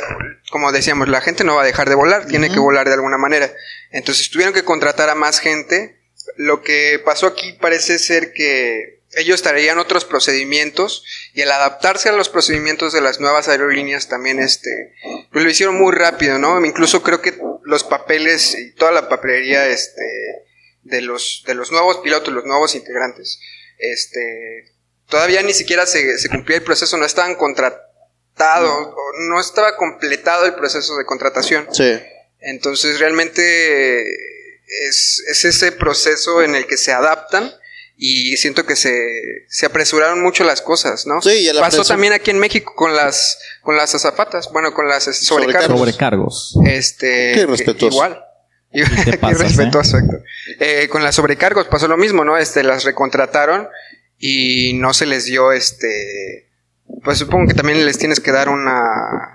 como 0.51 0.71
decíamos, 0.71 1.09
la 1.09 1.21
gente 1.21 1.43
no 1.43 1.55
va 1.55 1.63
a 1.63 1.65
dejar 1.65 1.89
de 1.89 1.95
volar, 1.95 2.27
tiene 2.27 2.49
que 2.49 2.59
volar 2.59 2.87
de 2.87 2.93
alguna 2.93 3.17
manera. 3.17 3.51
Entonces 3.91 4.29
tuvieron 4.29 4.53
que 4.53 4.63
contratar 4.63 5.09
a 5.09 5.15
más 5.15 5.39
gente. 5.39 5.97
Lo 6.35 6.61
que 6.61 7.01
pasó 7.03 7.27
aquí 7.27 7.53
parece 7.53 7.97
ser 7.97 8.33
que 8.33 8.96
ellos 9.13 9.41
traían 9.41 9.79
otros 9.79 10.05
procedimientos 10.05 11.03
y 11.33 11.41
al 11.41 11.51
adaptarse 11.51 12.09
a 12.09 12.13
los 12.13 12.29
procedimientos 12.29 12.93
de 12.93 13.01
las 13.01 13.19
nuevas 13.19 13.47
aerolíneas 13.47 14.07
también 14.09 14.39
este 14.39 14.93
pues 15.31 15.43
lo 15.43 15.49
hicieron 15.49 15.75
muy 15.75 15.93
rápido, 15.93 16.37
¿no? 16.39 16.63
Incluso 16.65 17.03
creo 17.03 17.21
que 17.21 17.39
los 17.63 17.83
papeles 17.83 18.55
y 18.57 18.73
toda 18.73 18.91
la 18.91 19.09
papelería 19.09 19.67
este 19.67 20.01
de 20.83 21.01
los 21.01 21.43
de 21.47 21.53
los 21.53 21.71
nuevos 21.71 21.97
pilotos, 21.97 22.33
los 22.33 22.45
nuevos 22.45 22.75
integrantes, 22.75 23.39
este 23.77 24.73
todavía 25.09 25.41
ni 25.41 25.53
siquiera 25.53 25.85
se, 25.85 26.17
se 26.17 26.29
cumplía 26.29 26.57
el 26.57 26.63
proceso, 26.63 26.97
no 26.97 27.05
estaban 27.05 27.35
contratados, 27.35 28.87
o 28.87 29.11
no 29.29 29.39
estaba 29.39 29.77
completado 29.77 30.45
el 30.45 30.55
proceso 30.55 30.97
de 30.97 31.05
contratación. 31.05 31.67
Sí. 31.71 31.97
Entonces 32.39 32.99
realmente 32.99 34.13
es, 34.87 35.23
es 35.27 35.45
ese 35.45 35.71
proceso 35.71 36.43
en 36.43 36.55
el 36.55 36.67
que 36.67 36.77
se 36.77 36.91
adaptan 36.91 37.51
y 37.99 38.37
siento 38.37 38.65
que 38.65 38.75
se, 38.75 39.45
se 39.49 39.65
apresuraron 39.65 40.21
mucho 40.21 40.43
las 40.43 40.61
cosas, 40.61 41.07
¿no? 41.07 41.19
Sí, 41.21 41.31
y 41.31 41.47
el 41.47 41.57
Pasó 41.57 41.81
apresur- 41.81 41.87
también 41.87 42.13
aquí 42.13 42.29
en 42.29 42.37
México 42.39 42.73
con 42.75 42.95
las 42.95 43.39
con 43.61 43.75
las 43.75 43.95
azafatas, 43.95 44.49
bueno, 44.53 44.73
con 44.73 44.87
las 44.87 45.05
sobrecargos. 45.05 45.79
Sobrecargos. 45.79 46.57
Este, 46.65 47.31
Qué 47.33 47.45
respetuoso. 47.47 47.95
Igual. 47.95 48.23
Qué 48.71 49.17
pasas, 49.17 49.39
respetuoso, 49.39 49.97
Héctor. 49.97 50.23
Eh, 50.59 50.87
con 50.89 51.03
las 51.03 51.15
sobrecargos 51.15 51.67
pasó 51.67 51.87
lo 51.87 51.97
mismo, 51.97 52.23
¿no? 52.23 52.37
Este, 52.37 52.63
las 52.63 52.83
recontrataron 52.83 53.67
y 54.19 54.73
no 54.73 54.93
se 54.93 55.05
les 55.07 55.25
dio 55.25 55.51
este. 55.51 56.49
Pues 57.03 57.17
supongo 57.17 57.47
que 57.47 57.53
también 57.53 57.85
les 57.85 57.97
tienes 57.97 58.19
que 58.19 58.31
dar 58.31 58.47
una 58.49 59.33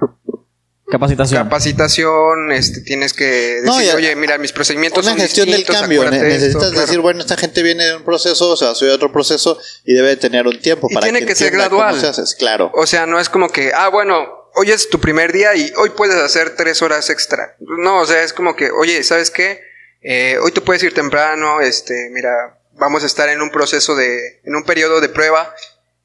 Capacitación. 0.93 1.43
capacitación, 1.45 2.53
este, 2.53 2.83
tienes 2.83 3.13
que 3.15 3.25
decir, 3.25 3.65
No, 3.65 3.83
y 3.83 3.89
a- 3.89 3.95
oye, 3.97 4.15
mira, 4.15 4.39
mis 4.39 4.53
procedimientos 4.53 5.03
Una 5.05 5.13
son 5.13 5.21
gestión 5.21 5.51
del 5.51 5.65
cambio. 5.65 6.03
ne- 6.03 6.07
acuérdate 6.09 6.25
de 6.25 6.35
esto", 6.35 6.45
Necesitas 6.45 6.69
claro. 6.71 6.87
decir, 6.87 7.01
bueno, 7.01 7.21
esta 7.21 7.37
gente 7.37 7.63
viene 7.63 7.85
de 7.85 7.97
un 7.97 8.05
proceso, 8.05 8.51
o 8.51 8.57
sea, 8.57 8.75
soy 8.75 8.89
de 8.89 8.95
otro 8.95 9.11
proceso 9.11 9.59
y 9.85 9.95
debe 9.95 10.09
de 10.09 10.17
tener 10.17 10.47
un 10.47 10.61
tiempo 10.61 10.87
Y 10.91 10.95
para 10.95 11.05
tiene 11.05 11.25
que 11.27 11.35
ser 11.35 11.51
gradual. 11.51 11.99
se 12.01 12.07
hace. 12.09 12.23
Claro. 12.39 12.71
O 12.75 12.87
sea, 12.87 13.07
no 13.07 13.19
es 13.19 13.29
como 13.29 13.49
que, 13.49 13.73
ah, 13.75 13.89
bueno, 13.89 14.17
hoy 14.55 14.71
es 14.71 14.89
tu 14.91 15.01
primer 15.01 15.33
día 15.33 15.55
y 15.57 15.73
hoy 15.77 15.91
puedes 15.91 16.17
hacer 16.17 16.57
tres 16.57 16.83
horas 16.83 17.09
extra. 17.11 17.57
No, 17.61 18.01
o 18.01 18.07
sea, 18.07 18.23
es 18.23 18.33
como 18.33 18.55
que, 18.55 18.71
oye, 18.71 19.03
¿sabes 19.03 19.31
qué? 19.31 19.61
Eh, 20.03 20.37
hoy 20.43 20.53
tú 20.53 20.63
puedes 20.63 20.83
ir 20.83 20.93
temprano, 20.95 21.61
este, 21.61 22.11
mira, 22.13 22.59
vamos 22.73 23.03
a 23.03 23.07
estar 23.07 23.29
en 23.29 23.41
un 23.41 23.51
proceso 23.51 23.95
de, 23.97 24.41
en 24.45 24.55
un 24.57 24.65
periodo 24.65 25.01
de 25.01 25.09
prueba 25.09 25.55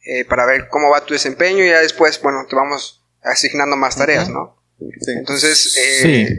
eh, 0.06 0.24
para 0.26 0.46
ver 0.46 0.70
cómo 0.70 0.90
va 0.92 1.04
tu 1.06 1.14
desempeño 1.14 1.64
y 1.66 1.70
ya 1.70 1.80
después, 1.82 2.22
bueno, 2.22 2.46
te 2.50 2.56
vamos 2.56 3.04
asignando 3.24 3.76
más 3.76 3.98
tareas, 3.98 4.30
¿no? 4.30 4.57
Sí. 4.80 5.12
Entonces, 5.18 5.78
eh, 5.78 6.02
Sí. 6.02 6.36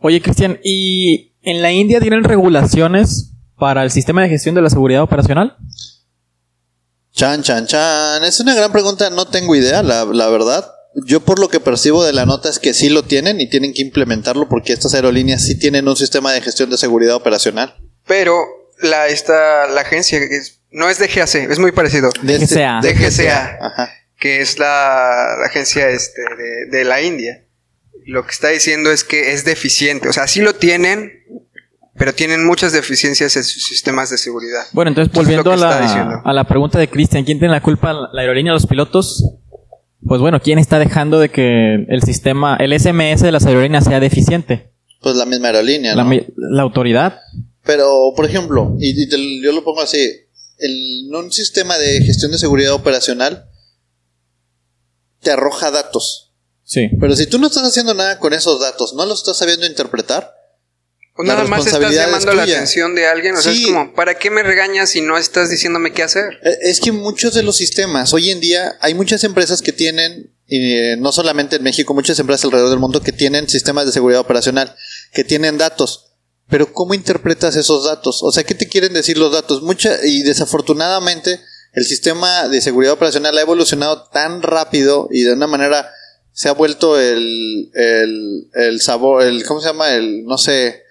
Oye, 0.00 0.20
Cristian, 0.22 0.58
¿y 0.62 1.32
en 1.42 1.62
la 1.62 1.72
India 1.72 2.00
tienen 2.00 2.22
regulaciones 2.24 3.32
para 3.58 3.82
el 3.82 3.90
sistema 3.90 4.22
de 4.22 4.28
gestión 4.28 4.54
de 4.54 4.62
la 4.62 4.70
seguridad 4.70 5.02
operacional? 5.02 5.56
Chan, 7.12 7.42
chan, 7.42 7.66
chan. 7.66 8.22
Es 8.24 8.38
una 8.40 8.54
gran 8.54 8.70
pregunta, 8.70 9.10
no 9.10 9.26
tengo 9.26 9.56
idea, 9.56 9.82
la, 9.82 10.04
la 10.04 10.28
verdad. 10.28 10.70
Yo 11.06 11.20
por 11.20 11.38
lo 11.38 11.48
que 11.48 11.60
percibo 11.60 12.04
de 12.04 12.12
la 12.12 12.26
nota 12.26 12.48
es 12.48 12.58
que 12.58 12.74
sí 12.74 12.88
lo 12.88 13.02
tienen 13.04 13.40
y 13.40 13.48
tienen 13.48 13.72
que 13.72 13.82
implementarlo 13.82 14.48
porque 14.48 14.72
estas 14.72 14.94
aerolíneas 14.94 15.42
sí 15.44 15.58
tienen 15.58 15.86
un 15.88 15.96
sistema 15.96 16.32
de 16.32 16.40
gestión 16.40 16.70
de 16.70 16.78
seguridad 16.78 17.14
operacional. 17.14 17.74
pero 18.06 18.36
la, 18.80 19.08
esta, 19.08 19.66
la 19.68 19.80
agencia 19.80 20.18
es- 20.18 20.60
no 20.70 20.88
es 20.88 20.98
DGAC, 21.00 21.34
es 21.50 21.58
muy 21.58 21.72
parecido. 21.72 22.10
De 22.22 22.38
DGCA. 22.38 22.80
DGCA. 22.80 23.58
Ajá. 23.60 23.90
que 24.20 24.40
es 24.40 24.58
la, 24.58 25.36
la 25.40 25.46
agencia 25.46 25.88
este, 25.88 26.20
de, 26.20 26.78
de 26.78 26.84
la 26.84 27.02
India. 27.02 27.44
Lo 28.08 28.24
que 28.24 28.30
está 28.30 28.48
diciendo 28.48 28.90
es 28.90 29.04
que 29.04 29.32
es 29.32 29.44
deficiente. 29.44 30.08
O 30.08 30.12
sea, 30.14 30.26
sí 30.26 30.40
lo 30.40 30.54
tienen, 30.54 31.12
pero 31.94 32.14
tienen 32.14 32.46
muchas 32.46 32.72
deficiencias 32.72 33.36
en 33.36 33.44
sus 33.44 33.62
sistemas 33.66 34.08
de 34.08 34.16
seguridad. 34.16 34.62
Bueno, 34.72 34.88
entonces 34.90 35.12
volviendo 35.12 35.52
a 35.52 35.56
la, 35.56 36.22
a 36.24 36.32
la 36.32 36.44
pregunta 36.44 36.78
de 36.78 36.88
Cristian, 36.88 37.24
¿quién 37.24 37.38
tiene 37.38 37.52
la 37.52 37.62
culpa? 37.62 37.92
¿La 38.12 38.22
aerolínea 38.22 38.52
o 38.52 38.56
los 38.56 38.66
pilotos? 38.66 39.24
Pues 40.06 40.20
bueno, 40.22 40.40
¿quién 40.40 40.58
está 40.58 40.78
dejando 40.78 41.18
de 41.18 41.28
que 41.28 41.84
el 41.88 42.02
sistema, 42.02 42.56
el 42.56 42.72
SMS 42.78 43.20
de 43.20 43.30
las 43.32 43.44
aerolíneas 43.44 43.84
sea 43.84 44.00
deficiente? 44.00 44.72
Pues 45.02 45.16
la 45.16 45.26
misma 45.26 45.48
aerolínea, 45.48 45.94
La, 45.94 46.04
¿no? 46.04 46.08
mi- 46.08 46.26
la 46.36 46.62
autoridad. 46.62 47.20
Pero, 47.64 48.12
por 48.16 48.24
ejemplo, 48.24 48.74
y, 48.80 49.02
y 49.02 49.08
te- 49.08 49.40
yo 49.42 49.52
lo 49.52 49.62
pongo 49.64 49.82
así, 49.82 49.98
el, 50.58 51.06
en 51.08 51.14
un 51.14 51.30
sistema 51.30 51.76
de 51.76 52.00
gestión 52.00 52.32
de 52.32 52.38
seguridad 52.38 52.72
operacional 52.72 53.44
te 55.20 55.30
arroja 55.30 55.70
datos. 55.70 56.27
Sí. 56.68 56.90
Pero 57.00 57.16
si 57.16 57.26
tú 57.26 57.38
no 57.38 57.46
estás 57.46 57.62
haciendo 57.66 57.94
nada 57.94 58.18
con 58.18 58.34
esos 58.34 58.60
datos, 58.60 58.92
no 58.92 59.06
los 59.06 59.20
estás 59.20 59.38
sabiendo 59.38 59.64
interpretar, 59.64 60.34
La 61.16 61.24
nada 61.34 61.44
más 61.44 61.66
estás 61.66 61.82
es 61.82 61.96
llamando 61.96 62.34
la 62.34 62.42
atención 62.42 62.94
de 62.94 63.06
alguien. 63.06 63.34
O 63.34 63.40
sea, 63.40 63.52
Sí. 63.52 63.64
es 63.64 63.72
como, 63.72 63.94
¿para 63.94 64.18
qué 64.18 64.30
me 64.30 64.42
regañas 64.42 64.90
si 64.90 65.00
no 65.00 65.16
estás 65.16 65.48
diciéndome 65.48 65.92
qué 65.92 66.02
hacer? 66.02 66.38
Eh, 66.44 66.58
Es 66.60 66.80
que 66.80 66.92
muchos 66.92 67.32
de 67.32 67.42
los 67.42 67.56
sistemas, 67.56 68.12
hoy 68.12 68.30
en 68.30 68.40
día, 68.40 68.76
hay 68.82 68.92
muchas 68.92 69.24
empresas 69.24 69.62
que 69.62 69.72
tienen, 69.72 70.30
y 70.46 70.74
eh, 70.74 70.96
no 70.98 71.10
solamente 71.10 71.56
en 71.56 71.62
México, 71.62 71.94
muchas 71.94 72.18
empresas 72.18 72.44
alrededor 72.44 72.68
del 72.70 72.78
mundo 72.78 73.00
que 73.00 73.12
tienen 73.12 73.48
sistemas 73.48 73.86
de 73.86 73.92
seguridad 73.92 74.20
operacional, 74.20 74.76
que 75.14 75.24
tienen 75.24 75.56
datos. 75.56 76.12
Pero 76.50 76.72
¿cómo 76.72 76.92
interpretas 76.92 77.56
esos 77.56 77.86
datos? 77.86 78.20
O 78.22 78.30
sea, 78.30 78.44
¿qué 78.44 78.54
te 78.54 78.68
quieren 78.68 78.92
decir 78.92 79.16
los 79.16 79.32
datos? 79.32 79.62
Mucha, 79.62 80.04
y 80.04 80.22
desafortunadamente, 80.22 81.40
el 81.72 81.84
sistema 81.86 82.46
de 82.48 82.60
seguridad 82.60 82.92
operacional 82.92 83.36
ha 83.38 83.40
evolucionado 83.40 84.04
tan 84.12 84.42
rápido 84.42 85.08
y 85.10 85.22
de 85.22 85.32
una 85.32 85.46
manera 85.46 85.90
se 86.38 86.48
ha 86.48 86.52
vuelto 86.52 87.00
el, 87.00 87.68
el, 87.74 88.48
el 88.54 88.80
sabor, 88.80 89.24
el, 89.24 89.44
¿cómo 89.44 89.60
se 89.60 89.66
llama? 89.66 89.90
El, 89.92 90.24
no 90.24 90.38
sé, 90.38 90.84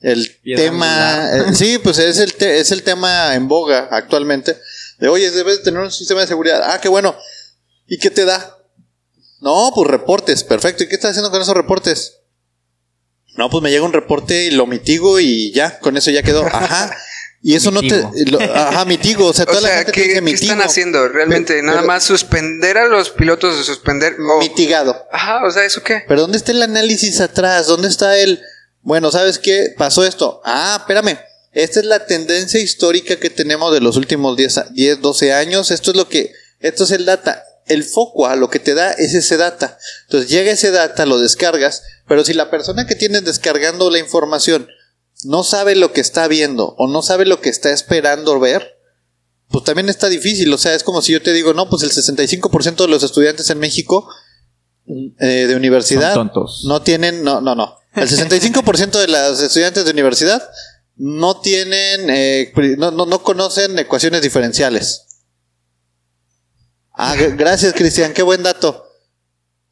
el 0.00 0.30
Piedra 0.42 0.62
tema, 0.64 1.30
eh, 1.36 1.44
sí, 1.54 1.76
pues 1.76 1.98
es 1.98 2.16
el, 2.20 2.32
te- 2.32 2.58
es 2.58 2.72
el 2.72 2.82
tema 2.82 3.34
en 3.34 3.46
boga 3.46 3.88
actualmente. 3.90 4.56
De, 4.98 5.08
oye, 5.08 5.30
debes 5.30 5.58
de 5.58 5.64
tener 5.64 5.80
un 5.82 5.92
sistema 5.92 6.22
de 6.22 6.26
seguridad. 6.26 6.62
Ah, 6.64 6.80
qué 6.80 6.88
bueno. 6.88 7.14
¿Y 7.86 7.98
qué 7.98 8.10
te 8.10 8.24
da? 8.24 8.56
No, 9.42 9.72
pues 9.74 9.90
reportes. 9.90 10.42
Perfecto. 10.42 10.84
¿Y 10.84 10.88
qué 10.88 10.94
estás 10.94 11.10
haciendo 11.10 11.30
con 11.30 11.42
esos 11.42 11.54
reportes? 11.54 12.20
No, 13.36 13.50
pues 13.50 13.62
me 13.62 13.70
llega 13.70 13.84
un 13.84 13.92
reporte 13.92 14.46
y 14.46 14.52
lo 14.52 14.66
mitigo 14.66 15.20
y 15.20 15.52
ya, 15.52 15.80
con 15.80 15.98
eso 15.98 16.10
ya 16.12 16.22
quedó. 16.22 16.46
Ajá. 16.46 16.96
Y 17.46 17.54
eso 17.54 17.70
Mitigo. 17.70 17.96
no 17.96 18.10
te. 18.12 18.30
lo- 18.30 18.40
ajá, 18.40 18.86
mitigo. 18.86 19.26
O 19.26 19.32
sea, 19.34 19.44
O 19.48 19.48
toda 19.48 19.60
la 19.60 19.68
gente 19.68 19.92
te 19.92 19.92
¿qué, 19.92 20.20
dice 20.20 20.24
qué 20.24 20.30
están 20.32 20.62
haciendo? 20.62 21.06
Realmente, 21.08 21.52
Pero- 21.52 21.66
nada 21.66 21.78
pero- 21.80 21.86
más 21.88 22.02
suspender 22.02 22.78
a 22.78 22.86
los 22.88 23.10
pilotos 23.10 23.58
de 23.58 23.64
suspender. 23.64 24.16
Mitigado. 24.40 25.06
Ajá, 25.12 25.44
o 25.46 25.50
sea, 25.50 25.64
¿eso 25.66 25.82
qué? 25.82 26.04
Pero 26.08 26.22
¿dónde 26.22 26.38
está 26.38 26.52
el 26.52 26.62
análisis 26.62 27.20
atrás? 27.20 27.66
¿Dónde 27.66 27.88
está 27.88 28.16
el... 28.16 28.40
Bueno, 28.80 29.10
¿sabes 29.12 29.38
qué? 29.38 29.74
Pasó 29.76 30.04
esto. 30.06 30.40
Ah, 30.44 30.78
espérame. 30.80 31.18
Esta 31.52 31.80
es 31.80 31.86
la 31.86 32.06
tendencia 32.06 32.58
histórica 32.60 33.16
que 33.16 33.28
tenemos 33.30 33.72
de 33.74 33.80
los 33.80 33.96
últimos 33.98 34.36
10, 34.38 34.58
a- 34.58 34.66
10 34.70 35.02
12 35.02 35.32
años. 35.34 35.70
Esto 35.70 35.90
es 35.90 35.98
lo 35.98 36.08
que... 36.08 36.32
Esto 36.60 36.84
es 36.84 36.92
el 36.92 37.04
data. 37.04 37.44
El 37.66 37.84
foco 37.84 38.26
a 38.26 38.36
lo 38.36 38.48
que 38.48 38.58
te 38.58 38.72
da 38.74 38.90
es 38.92 39.12
ese 39.12 39.36
data. 39.36 39.78
Entonces 40.06 40.30
llega 40.30 40.50
ese 40.52 40.70
data, 40.70 41.04
lo 41.04 41.18
descargas, 41.18 41.82
pero 42.08 42.24
si 42.24 42.32
la 42.32 42.50
persona 42.50 42.86
que 42.86 42.94
tienes 42.94 43.24
descargando 43.24 43.90
la 43.90 43.98
información 43.98 44.66
no 45.24 45.44
sabe 45.44 45.74
lo 45.76 45.92
que 45.92 46.00
está 46.00 46.28
viendo 46.28 46.74
o 46.78 46.86
no 46.86 47.02
sabe 47.02 47.26
lo 47.26 47.40
que 47.40 47.48
está 47.48 47.70
esperando 47.70 48.38
ver, 48.40 48.78
pues 49.48 49.64
también 49.64 49.88
está 49.88 50.08
difícil. 50.08 50.52
O 50.52 50.58
sea, 50.58 50.74
es 50.74 50.82
como 50.82 51.02
si 51.02 51.12
yo 51.12 51.22
te 51.22 51.32
digo, 51.32 51.54
no, 51.54 51.68
pues 51.68 51.82
el 51.82 51.90
65% 51.90 52.76
de 52.76 52.88
los 52.88 53.02
estudiantes 53.02 53.50
en 53.50 53.58
México 53.58 54.08
eh, 54.86 55.46
de 55.46 55.56
universidad 55.56 56.14
Son 56.14 56.28
tontos. 56.28 56.64
no 56.66 56.82
tienen, 56.82 57.22
no, 57.22 57.40
no, 57.40 57.54
no. 57.54 57.78
El 57.94 58.08
65% 58.08 58.90
de 58.98 59.08
los 59.08 59.40
estudiantes 59.40 59.84
de 59.84 59.90
universidad 59.90 60.42
no 60.96 61.40
tienen, 61.40 62.10
eh, 62.10 62.52
no, 62.78 62.90
no, 62.90 63.06
no 63.06 63.22
conocen 63.22 63.78
ecuaciones 63.78 64.22
diferenciales. 64.22 65.06
Ah, 66.92 67.14
gracias 67.16 67.72
Cristian, 67.74 68.12
qué 68.12 68.22
buen 68.22 68.42
dato. 68.42 68.88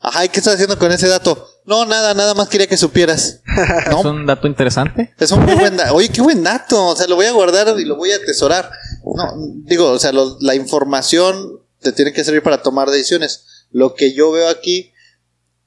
Ajá, 0.01 0.25
¿y 0.25 0.29
qué 0.29 0.41
estás 0.41 0.55
haciendo 0.55 0.79
con 0.79 0.91
ese 0.91 1.09
dato? 1.09 1.49
No, 1.65 1.85
nada, 1.87 2.13
nada 2.15 2.35
más 2.35 2.49
quería 2.49 2.67
que 2.67 2.77
supieras. 2.77 3.41
Es 3.87 3.91
No, 3.91 4.01
un 4.11 4.27
dato 4.27 4.47
interesante. 4.49 5.15
es 5.19 5.31
un 5.31 5.45
muy 5.45 5.55
buen 5.55 5.77
dato. 5.77 5.95
Oye, 5.95 6.09
qué 6.09 6.21
buen 6.21 6.43
dato. 6.43 6.87
O 6.87 6.97
sea, 6.97 7.07
lo 7.07 7.15
voy 7.17 7.27
a 7.27 7.33
guardar 7.33 7.79
y 7.79 7.85
lo 7.85 7.97
voy 7.97 8.11
a 8.13 8.17
atesorar. 8.17 8.71
No, 9.05 9.25
digo, 9.65 9.91
o 9.91 9.99
sea, 9.99 10.13
lo- 10.13 10.37
la 10.41 10.55
información 10.55 11.61
te 11.81 11.93
tiene 11.93 12.13
que 12.13 12.25
servir 12.25 12.43
para 12.43 12.63
tomar 12.63 12.91
decisiones. 12.91 13.67
Lo 13.71 13.95
que 13.95 14.13
yo 14.13 14.31
veo 14.33 14.49
aquí 14.49 14.93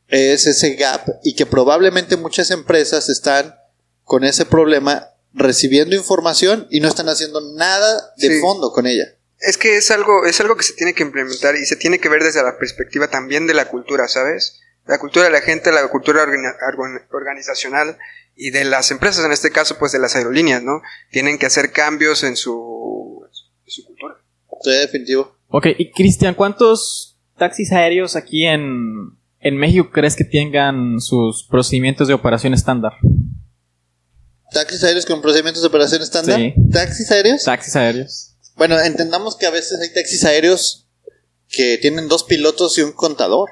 es 0.08 0.46
ese 0.48 0.75
gap 0.75 1.02
y 1.24 1.34
que 1.36 1.46
probablemente 1.46 2.18
muchas 2.18 2.52
empresas 2.52 3.10
están 3.10 3.56
con 4.04 4.24
ese 4.24 4.46
problema 4.46 5.10
recibiendo 5.34 5.96
información 5.96 6.68
y 6.70 6.80
no 6.80 6.88
están 6.88 7.10
haciendo 7.10 7.42
nada 7.56 8.12
de 8.18 8.30
Sí. 8.36 8.40
fondo 8.42 8.72
con 8.72 8.86
ella. 8.86 9.06
Es 9.40 9.58
que 9.58 9.78
es 9.78 9.92
algo, 9.92 10.25
es 10.25 10.40
algo 10.40 10.56
que 10.56 10.64
se 10.64 10.74
tiene 10.74 10.94
que 10.94 11.04
implementar 11.04 11.56
y 11.56 11.66
se 11.66 11.75
tiene 11.75 12.00
que 12.00 12.08
ver 12.10 12.24
desde 12.24 12.42
la 12.44 12.58
perspectiva 12.58 13.10
también 13.10 13.48
de 13.48 13.54
la 13.54 13.68
cultura, 13.68 14.08
¿sabes? 14.08 14.60
La 14.88 15.00
cultura 15.00 15.25
de 15.25 15.32
la 15.32 15.42
gente, 15.42 15.72
la 15.72 15.88
cultura 15.89 16.24
organi- 16.24 16.56
organ- 16.68 17.08
organizacional 17.12 17.98
y 18.36 18.51
de 18.51 18.65
las 18.65 18.92
empresas, 18.92 19.25
en 19.25 19.32
este 19.32 19.51
caso, 19.51 19.77
pues 19.80 19.92
de 19.92 20.00
las 20.00 20.15
aerolíneas, 20.15 20.62
¿no? 20.62 20.82
Tienen 21.12 21.38
que 21.39 21.46
hacer 21.48 21.72
cambios 21.72 22.24
en 22.24 22.36
su, 22.36 23.25
en 23.65 23.72
su 23.72 23.86
cultura. 23.86 24.15
Sí, 24.62 24.70
definitivo. 24.72 25.36
Ok, 25.50 25.68
y 25.77 25.92
Cristian, 25.92 26.36
¿cuántos 26.36 27.18
taxis 27.38 27.72
aéreos 27.72 28.15
aquí 28.15 28.46
en, 28.46 29.18
en 29.39 29.58
México 29.58 29.89
crees 29.92 30.15
que 30.15 30.24
tengan 30.25 31.00
sus 31.00 31.48
procedimientos 31.50 32.08
de 32.08 32.13
operación 32.13 32.54
estándar? 32.54 32.94
¿Taxis 34.51 34.84
aéreos 34.84 35.06
con 35.06 35.22
procedimientos 35.22 35.62
de 35.63 35.68
operación 35.68 36.01
estándar? 36.01 36.39
Sí. 36.39 36.54
¿Taxis 36.72 37.12
aéreos? 37.12 37.44
Taxis 37.44 37.75
aéreos. 37.75 38.36
Bueno, 38.56 38.80
entendamos 38.80 39.36
que 39.36 39.46
a 39.48 39.51
veces 39.51 39.80
hay 39.82 39.94
taxis 39.94 40.24
aéreos 40.24 40.88
que 41.50 41.77
tienen 41.80 42.08
dos 42.08 42.24
pilotos 42.24 42.77
y 42.77 42.82
un 42.82 42.92
contador. 42.94 43.50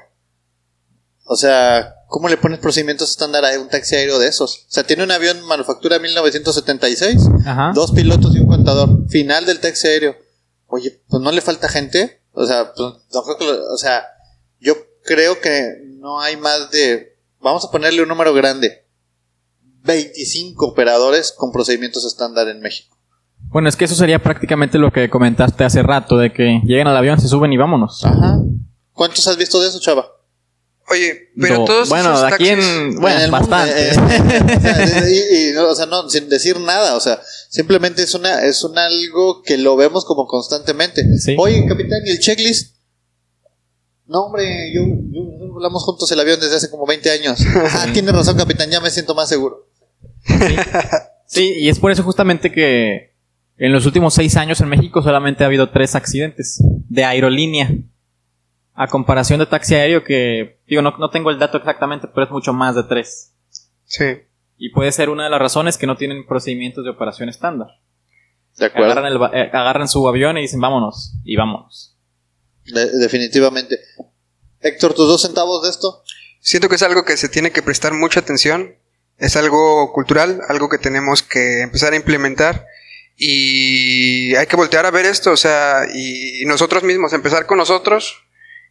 O 1.26 1.36
sea, 1.36 1.94
¿cómo 2.08 2.28
le 2.28 2.36
pones 2.36 2.58
procedimientos 2.58 3.10
estándar 3.10 3.44
a 3.44 3.58
un 3.58 3.68
taxi 3.68 3.94
aéreo 3.96 4.18
de 4.18 4.28
esos? 4.28 4.66
O 4.68 4.70
sea, 4.72 4.84
tiene 4.84 5.02
un 5.04 5.10
avión 5.10 5.42
manufactura 5.46 5.98
1976, 5.98 7.28
Ajá. 7.46 7.72
dos 7.74 7.92
pilotos 7.92 8.34
y 8.36 8.40
un 8.40 8.46
contador. 8.48 9.08
Final 9.08 9.46
del 9.46 9.60
taxi 9.60 9.88
aéreo. 9.88 10.16
Oye, 10.66 11.02
pues 11.08 11.22
no 11.22 11.32
le 11.32 11.40
falta 11.40 11.68
gente. 11.68 12.22
O 12.32 12.46
sea, 12.46 12.72
pues, 12.74 12.92
no 13.14 13.22
creo 13.22 13.38
que 13.38 13.44
lo- 13.46 13.72
o 13.72 13.78
sea, 13.78 14.04
yo 14.60 14.74
creo 15.04 15.40
que 15.40 15.66
no 15.98 16.20
hay 16.20 16.36
más 16.36 16.70
de, 16.70 17.16
vamos 17.40 17.64
a 17.64 17.70
ponerle 17.70 18.02
un 18.02 18.08
número 18.08 18.34
grande, 18.34 18.86
25 19.84 20.66
operadores 20.66 21.32
con 21.32 21.52
procedimientos 21.52 22.04
estándar 22.04 22.48
en 22.48 22.60
México. 22.60 22.96
Bueno, 23.48 23.68
es 23.68 23.76
que 23.76 23.84
eso 23.84 23.94
sería 23.94 24.22
prácticamente 24.22 24.78
lo 24.78 24.90
que 24.92 25.08
comentaste 25.10 25.64
hace 25.64 25.82
rato, 25.82 26.16
de 26.16 26.32
que 26.32 26.60
llegan 26.64 26.86
al 26.88 26.96
avión, 26.96 27.20
se 27.20 27.28
suben 27.28 27.52
y 27.52 27.56
vámonos. 27.56 28.04
Ajá. 28.04 28.38
¿Cuántos 28.92 29.26
has 29.28 29.36
visto 29.36 29.60
de 29.60 29.68
eso, 29.68 29.80
chava? 29.80 30.06
Oye, 30.90 31.30
pero 31.40 31.58
No, 31.58 31.64
todos 31.64 31.88
bueno, 31.88 32.12
esos 32.12 32.24
aquí 32.24 32.48
taxis... 32.48 32.66
en... 32.68 33.00
Bueno, 33.00 33.16
En 33.18 33.24
el 33.24 33.30
mundo, 33.30 33.48
bastante. 33.48 33.88
eh, 33.88 33.92
eh, 33.94 34.56
o 34.56 34.60
sea, 34.60 35.10
y, 35.10 35.48
y 35.48 35.52
no, 35.54 35.68
o 35.68 35.74
sea, 35.74 35.86
no, 35.86 36.08
sin 36.10 36.28
decir 36.28 36.60
nada, 36.60 36.94
o 36.96 37.00
sea, 37.00 37.20
simplemente 37.48 38.02
es 38.02 38.14
una, 38.14 38.42
es 38.44 38.62
un 38.64 38.76
algo 38.78 39.42
que 39.42 39.56
lo 39.56 39.76
vemos 39.76 40.04
como 40.04 40.26
constantemente. 40.26 41.02
Sí. 41.18 41.36
Oye, 41.38 41.64
capitán, 41.66 42.00
¿y 42.04 42.10
el 42.10 42.18
checklist? 42.18 42.74
No, 44.06 44.24
hombre, 44.24 44.72
yo, 44.74 44.82
yo, 44.82 45.22
volamos 45.52 45.82
juntos 45.84 46.12
el 46.12 46.20
avión 46.20 46.38
desde 46.38 46.56
hace 46.56 46.70
como 46.70 46.86
20 46.86 47.10
años. 47.10 47.40
Ah, 47.72 47.86
tiene 47.92 48.12
razón, 48.12 48.36
capitán, 48.36 48.68
ya 48.70 48.80
me 48.80 48.90
siento 48.90 49.14
más 49.14 49.28
seguro. 49.30 49.66
Sí, 51.26 51.54
y 51.56 51.68
es 51.70 51.78
por 51.80 51.90
eso 51.90 52.02
justamente 52.02 52.52
que 52.52 53.14
en 53.56 53.72
los 53.72 53.86
últimos 53.86 54.12
seis 54.14 54.36
años 54.36 54.60
en 54.60 54.68
México 54.68 55.02
solamente 55.02 55.42
ha 55.42 55.46
habido 55.46 55.70
tres 55.70 55.94
accidentes 55.94 56.62
de 56.88 57.04
aerolínea. 57.04 57.70
A 58.74 58.88
comparación 58.88 59.38
de 59.38 59.46
taxi 59.46 59.74
aéreo 59.76 60.02
que, 60.02 60.60
digo, 60.66 60.82
no, 60.82 60.96
no 60.98 61.10
tengo 61.10 61.30
el 61.30 61.38
dato 61.38 61.58
exactamente, 61.58 62.08
pero 62.08 62.26
es 62.26 62.32
mucho 62.32 62.52
más 62.52 62.74
de 62.74 62.82
tres. 62.84 63.32
Sí. 63.84 64.04
Y 64.58 64.70
puede 64.70 64.90
ser 64.92 65.10
una 65.10 65.24
de 65.24 65.30
las 65.30 65.40
razones 65.40 65.78
que 65.78 65.86
no 65.86 65.96
tienen 65.96 66.26
procedimientos 66.26 66.84
de 66.84 66.90
operación 66.90 67.28
estándar. 67.28 67.68
De 68.56 68.66
acuerdo. 68.66 68.92
Agarran, 68.92 69.12
el 69.12 69.20
eh, 69.32 69.50
agarran 69.52 69.88
su 69.88 70.08
avión 70.08 70.38
y 70.38 70.42
dicen 70.42 70.60
vámonos, 70.60 71.14
y 71.24 71.36
vámonos. 71.36 71.96
De- 72.66 72.98
definitivamente. 72.98 73.78
Héctor, 74.60 74.94
tus 74.94 75.06
dos 75.06 75.22
centavos 75.22 75.62
de 75.62 75.70
esto. 75.70 76.02
Siento 76.40 76.68
que 76.68 76.74
es 76.76 76.82
algo 76.82 77.04
que 77.04 77.16
se 77.16 77.28
tiene 77.28 77.52
que 77.52 77.62
prestar 77.62 77.92
mucha 77.94 78.20
atención. 78.20 78.76
Es 79.18 79.36
algo 79.36 79.92
cultural, 79.92 80.40
algo 80.48 80.68
que 80.68 80.78
tenemos 80.78 81.22
que 81.22 81.62
empezar 81.62 81.92
a 81.92 81.96
implementar. 81.96 82.66
Y 83.16 84.34
hay 84.34 84.46
que 84.46 84.56
voltear 84.56 84.86
a 84.86 84.90
ver 84.90 85.06
esto, 85.06 85.30
o 85.30 85.36
sea, 85.36 85.82
y 85.92 86.44
nosotros 86.46 86.82
mismos, 86.82 87.12
empezar 87.12 87.46
con 87.46 87.58
nosotros. 87.58 88.23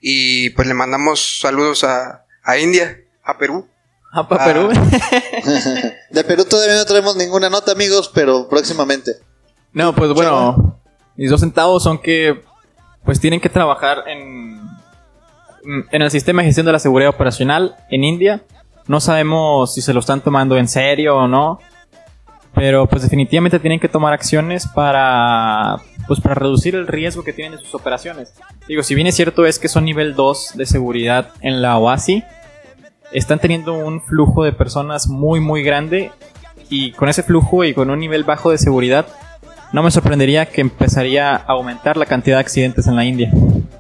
Y 0.06 0.50
pues 0.50 0.68
le 0.68 0.74
mandamos 0.74 1.40
saludos 1.40 1.86
a, 1.86 2.26
a 2.44 2.58
India, 2.58 2.98
a 3.24 3.38
Perú. 3.38 3.66
Ah, 4.12 4.28
pa' 4.28 4.36
Ah. 4.38 4.46
Perú. 4.46 4.70
De 6.12 6.24
Perú 6.26 6.44
todavía 6.44 6.76
no 6.76 6.84
tenemos 6.86 7.16
ninguna 7.16 7.50
nota, 7.50 7.72
amigos, 7.72 8.12
pero 8.14 8.50
próximamente. 8.50 9.14
No, 9.72 9.96
pues 9.96 10.12
bueno, 10.12 10.78
mis 11.16 11.30
dos 11.30 11.40
centavos 11.40 11.84
son 11.84 11.98
que 12.00 12.44
pues 13.06 13.22
tienen 13.22 13.40
que 13.40 13.48
trabajar 13.48 14.04
en, 14.08 14.62
en 15.90 16.02
el 16.02 16.12
sistema 16.12 16.42
de 16.42 16.48
gestión 16.48 16.66
de 16.66 16.74
la 16.74 16.80
seguridad 16.80 17.10
operacional 17.10 17.78
en 17.90 18.04
India. 18.04 18.44
No 18.88 19.00
sabemos 19.00 19.74
si 19.74 19.82
se 19.82 19.94
lo 19.94 20.02
están 20.02 20.20
tomando 20.20 20.58
en 20.58 20.68
serio 20.68 21.16
o 21.16 21.28
no, 21.30 21.60
pero 22.54 22.88
pues 22.88 23.04
definitivamente 23.04 23.58
tienen 23.58 23.80
que 23.80 23.88
tomar 23.88 24.12
acciones 24.12 24.68
para 24.68 25.78
pues 26.08 26.20
para 26.20 26.36
reducir 26.36 26.76
el 26.76 26.88
riesgo 26.88 27.24
que 27.24 27.34
tienen 27.34 27.54
en 27.54 27.60
sus 27.66 27.76
operaciones. 27.76 28.34
Digo, 28.68 28.84
si 28.84 28.96
bien 28.96 29.08
es 29.08 29.16
cierto 29.16 29.46
es 29.46 29.60
que 29.60 29.68
son 29.68 29.86
nivel 29.86 30.16
2 30.16 30.52
de 30.56 30.66
seguridad 30.66 31.30
en 31.42 31.62
la 31.62 31.78
OASI, 31.78 32.24
están 33.12 33.40
teniendo 33.40 33.74
un 33.74 34.02
flujo 34.02 34.44
de 34.44 34.52
personas 34.54 35.08
muy 35.08 35.40
muy 35.40 35.64
grande 35.64 36.12
y 36.70 36.92
con 36.94 37.10
ese 37.10 37.24
flujo 37.24 37.64
y 37.64 37.74
con 37.74 37.90
un 37.90 38.00
nivel 38.00 38.24
bajo 38.24 38.50
de 38.52 38.58
seguridad 38.58 39.06
no 39.72 39.82
me 39.84 39.92
sorprendería 39.92 40.46
que 40.48 40.62
empezaría 40.62 41.36
a 41.36 41.44
aumentar 41.48 41.98
la 41.98 42.06
cantidad 42.06 42.38
de 42.38 42.42
accidentes 42.42 42.86
en 42.88 42.96
la 42.96 43.06
India. 43.06 43.32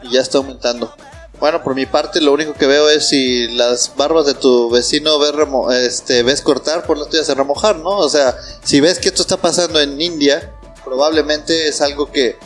Y 0.03 0.09
ya 0.13 0.21
está 0.21 0.39
aumentando. 0.39 0.91
Bueno, 1.39 1.61
por 1.61 1.75
mi 1.75 1.85
parte, 1.85 2.21
lo 2.21 2.31
único 2.33 2.53
que 2.53 2.65
veo 2.67 2.89
es 2.89 3.09
si 3.09 3.47
las 3.49 3.93
barbas 3.97 4.25
de 4.25 4.33
tu 4.33 4.69
vecino 4.71 5.19
ves, 5.19 5.33
remo- 5.33 5.71
este, 5.71 6.23
ves 6.23 6.41
cortar, 6.41 6.83
por 6.85 6.97
las 6.97 7.09
tuyas 7.09 7.29
a 7.29 7.35
remojar, 7.35 7.75
¿no? 7.77 7.89
O 7.89 8.09
sea, 8.09 8.33
si 8.63 8.79
ves 8.81 8.97
que 8.97 9.09
esto 9.09 9.21
está 9.23 9.37
pasando 9.37 9.79
en 9.81 9.99
India, 10.01 10.51
probablemente 10.83 11.67
es 11.67 11.81
algo 11.81 12.11
que, 12.11 12.37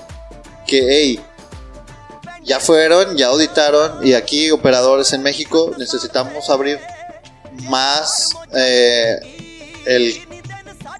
que 0.66 1.20
ya 2.44 2.60
fueron, 2.60 3.18
ya 3.18 3.28
auditaron, 3.28 4.06
y 4.06 4.14
aquí 4.14 4.52
operadores 4.52 5.12
en 5.14 5.22
México 5.22 5.74
necesitamos 5.78 6.50
abrir 6.50 6.80
más 7.64 8.32
eh, 8.54 9.20
el 9.86 10.16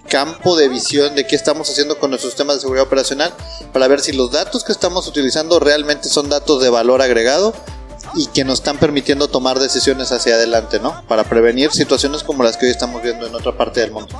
campo 0.08 0.56
de 0.56 0.68
visión 0.68 1.14
de 1.14 1.26
qué 1.26 1.36
estamos 1.36 1.70
haciendo 1.70 1.98
con 1.98 2.10
nuestros 2.10 2.32
sistemas 2.32 2.56
de 2.56 2.60
seguridad 2.62 2.86
operacional 2.86 3.32
para 3.72 3.88
ver 3.88 4.00
si 4.00 4.12
los 4.12 4.32
datos 4.32 4.64
que 4.64 4.72
estamos 4.72 5.06
utilizando 5.06 5.60
realmente 5.60 6.08
son 6.08 6.28
datos 6.28 6.62
de 6.62 6.70
valor 6.70 7.02
agregado 7.02 7.54
y 8.14 8.26
que 8.26 8.44
nos 8.44 8.60
están 8.60 8.78
permitiendo 8.78 9.28
tomar 9.28 9.58
decisiones 9.58 10.12
hacia 10.12 10.34
adelante, 10.34 10.80
¿no? 10.80 11.02
Para 11.06 11.24
prevenir 11.24 11.70
situaciones 11.72 12.22
como 12.22 12.42
las 12.42 12.56
que 12.56 12.66
hoy 12.66 12.72
estamos 12.72 13.02
viendo 13.02 13.26
en 13.26 13.34
otra 13.34 13.56
parte 13.56 13.80
del 13.80 13.92
mundo. 13.92 14.18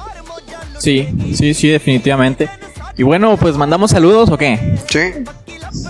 Sí, 0.79 1.09
sí, 1.35 1.55
sí, 1.55 1.69
definitivamente. 1.69 2.51
Y 2.99 3.03
bueno, 3.05 3.37
pues 3.39 3.57
mandamos 3.57 3.93
saludos 3.93 4.29
o 4.31 4.37
qué? 4.37 4.79
Sí. 4.91 5.25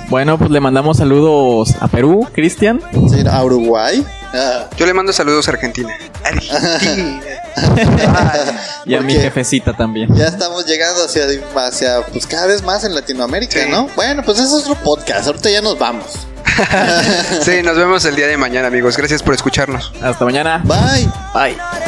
Bueno, 0.08 0.38
pues 0.38 0.50
le 0.50 0.60
mandamos 0.60 0.98
saludos 0.98 1.74
a 1.80 1.88
Perú, 1.88 2.28
Cristian. 2.34 2.80
Sí, 3.10 3.24
a 3.28 3.42
Uruguay. 3.44 4.06
Ah, 4.34 4.66
Yo 4.76 4.84
le 4.86 4.92
mando 4.94 5.12
saludos 5.12 5.48
a 5.48 5.52
Argentina. 5.52 5.92
Argentina. 6.24 7.20
Y 8.86 8.94
a 8.94 9.00
mi 9.00 9.12
jefecita 9.14 9.72
también. 9.74 10.14
ya 10.14 10.26
estamos 10.26 10.64
llegando 10.64 11.04
hacia, 11.04 11.24
hacia 11.56 12.00
pues 12.12 12.26
cada 12.26 12.46
vez 12.46 12.62
más 12.62 12.84
en 12.84 12.94
Latinoamérica, 12.94 13.64
Sí. 13.64 13.70
¿no? 13.70 13.88
Bueno, 13.96 14.22
pues 14.24 14.38
ese 14.38 14.46
es 14.56 14.62
otro 14.62 14.76
podcast. 14.76 15.26
Ahorita 15.26 15.50
ya 15.50 15.60
nos 15.60 15.78
vamos. 15.78 16.06
sí, 17.42 17.62
nos 17.62 17.76
vemos 17.76 18.04
el 18.04 18.16
día 18.16 18.26
de 18.28 18.36
mañana, 18.36 18.68
amigos. 18.68 18.96
Gracias 18.96 19.22
por 19.22 19.34
escucharnos. 19.34 19.92
Hasta 20.02 20.24
mañana. 20.24 20.62
Bye. 20.64 21.08
Bye. 21.34 21.87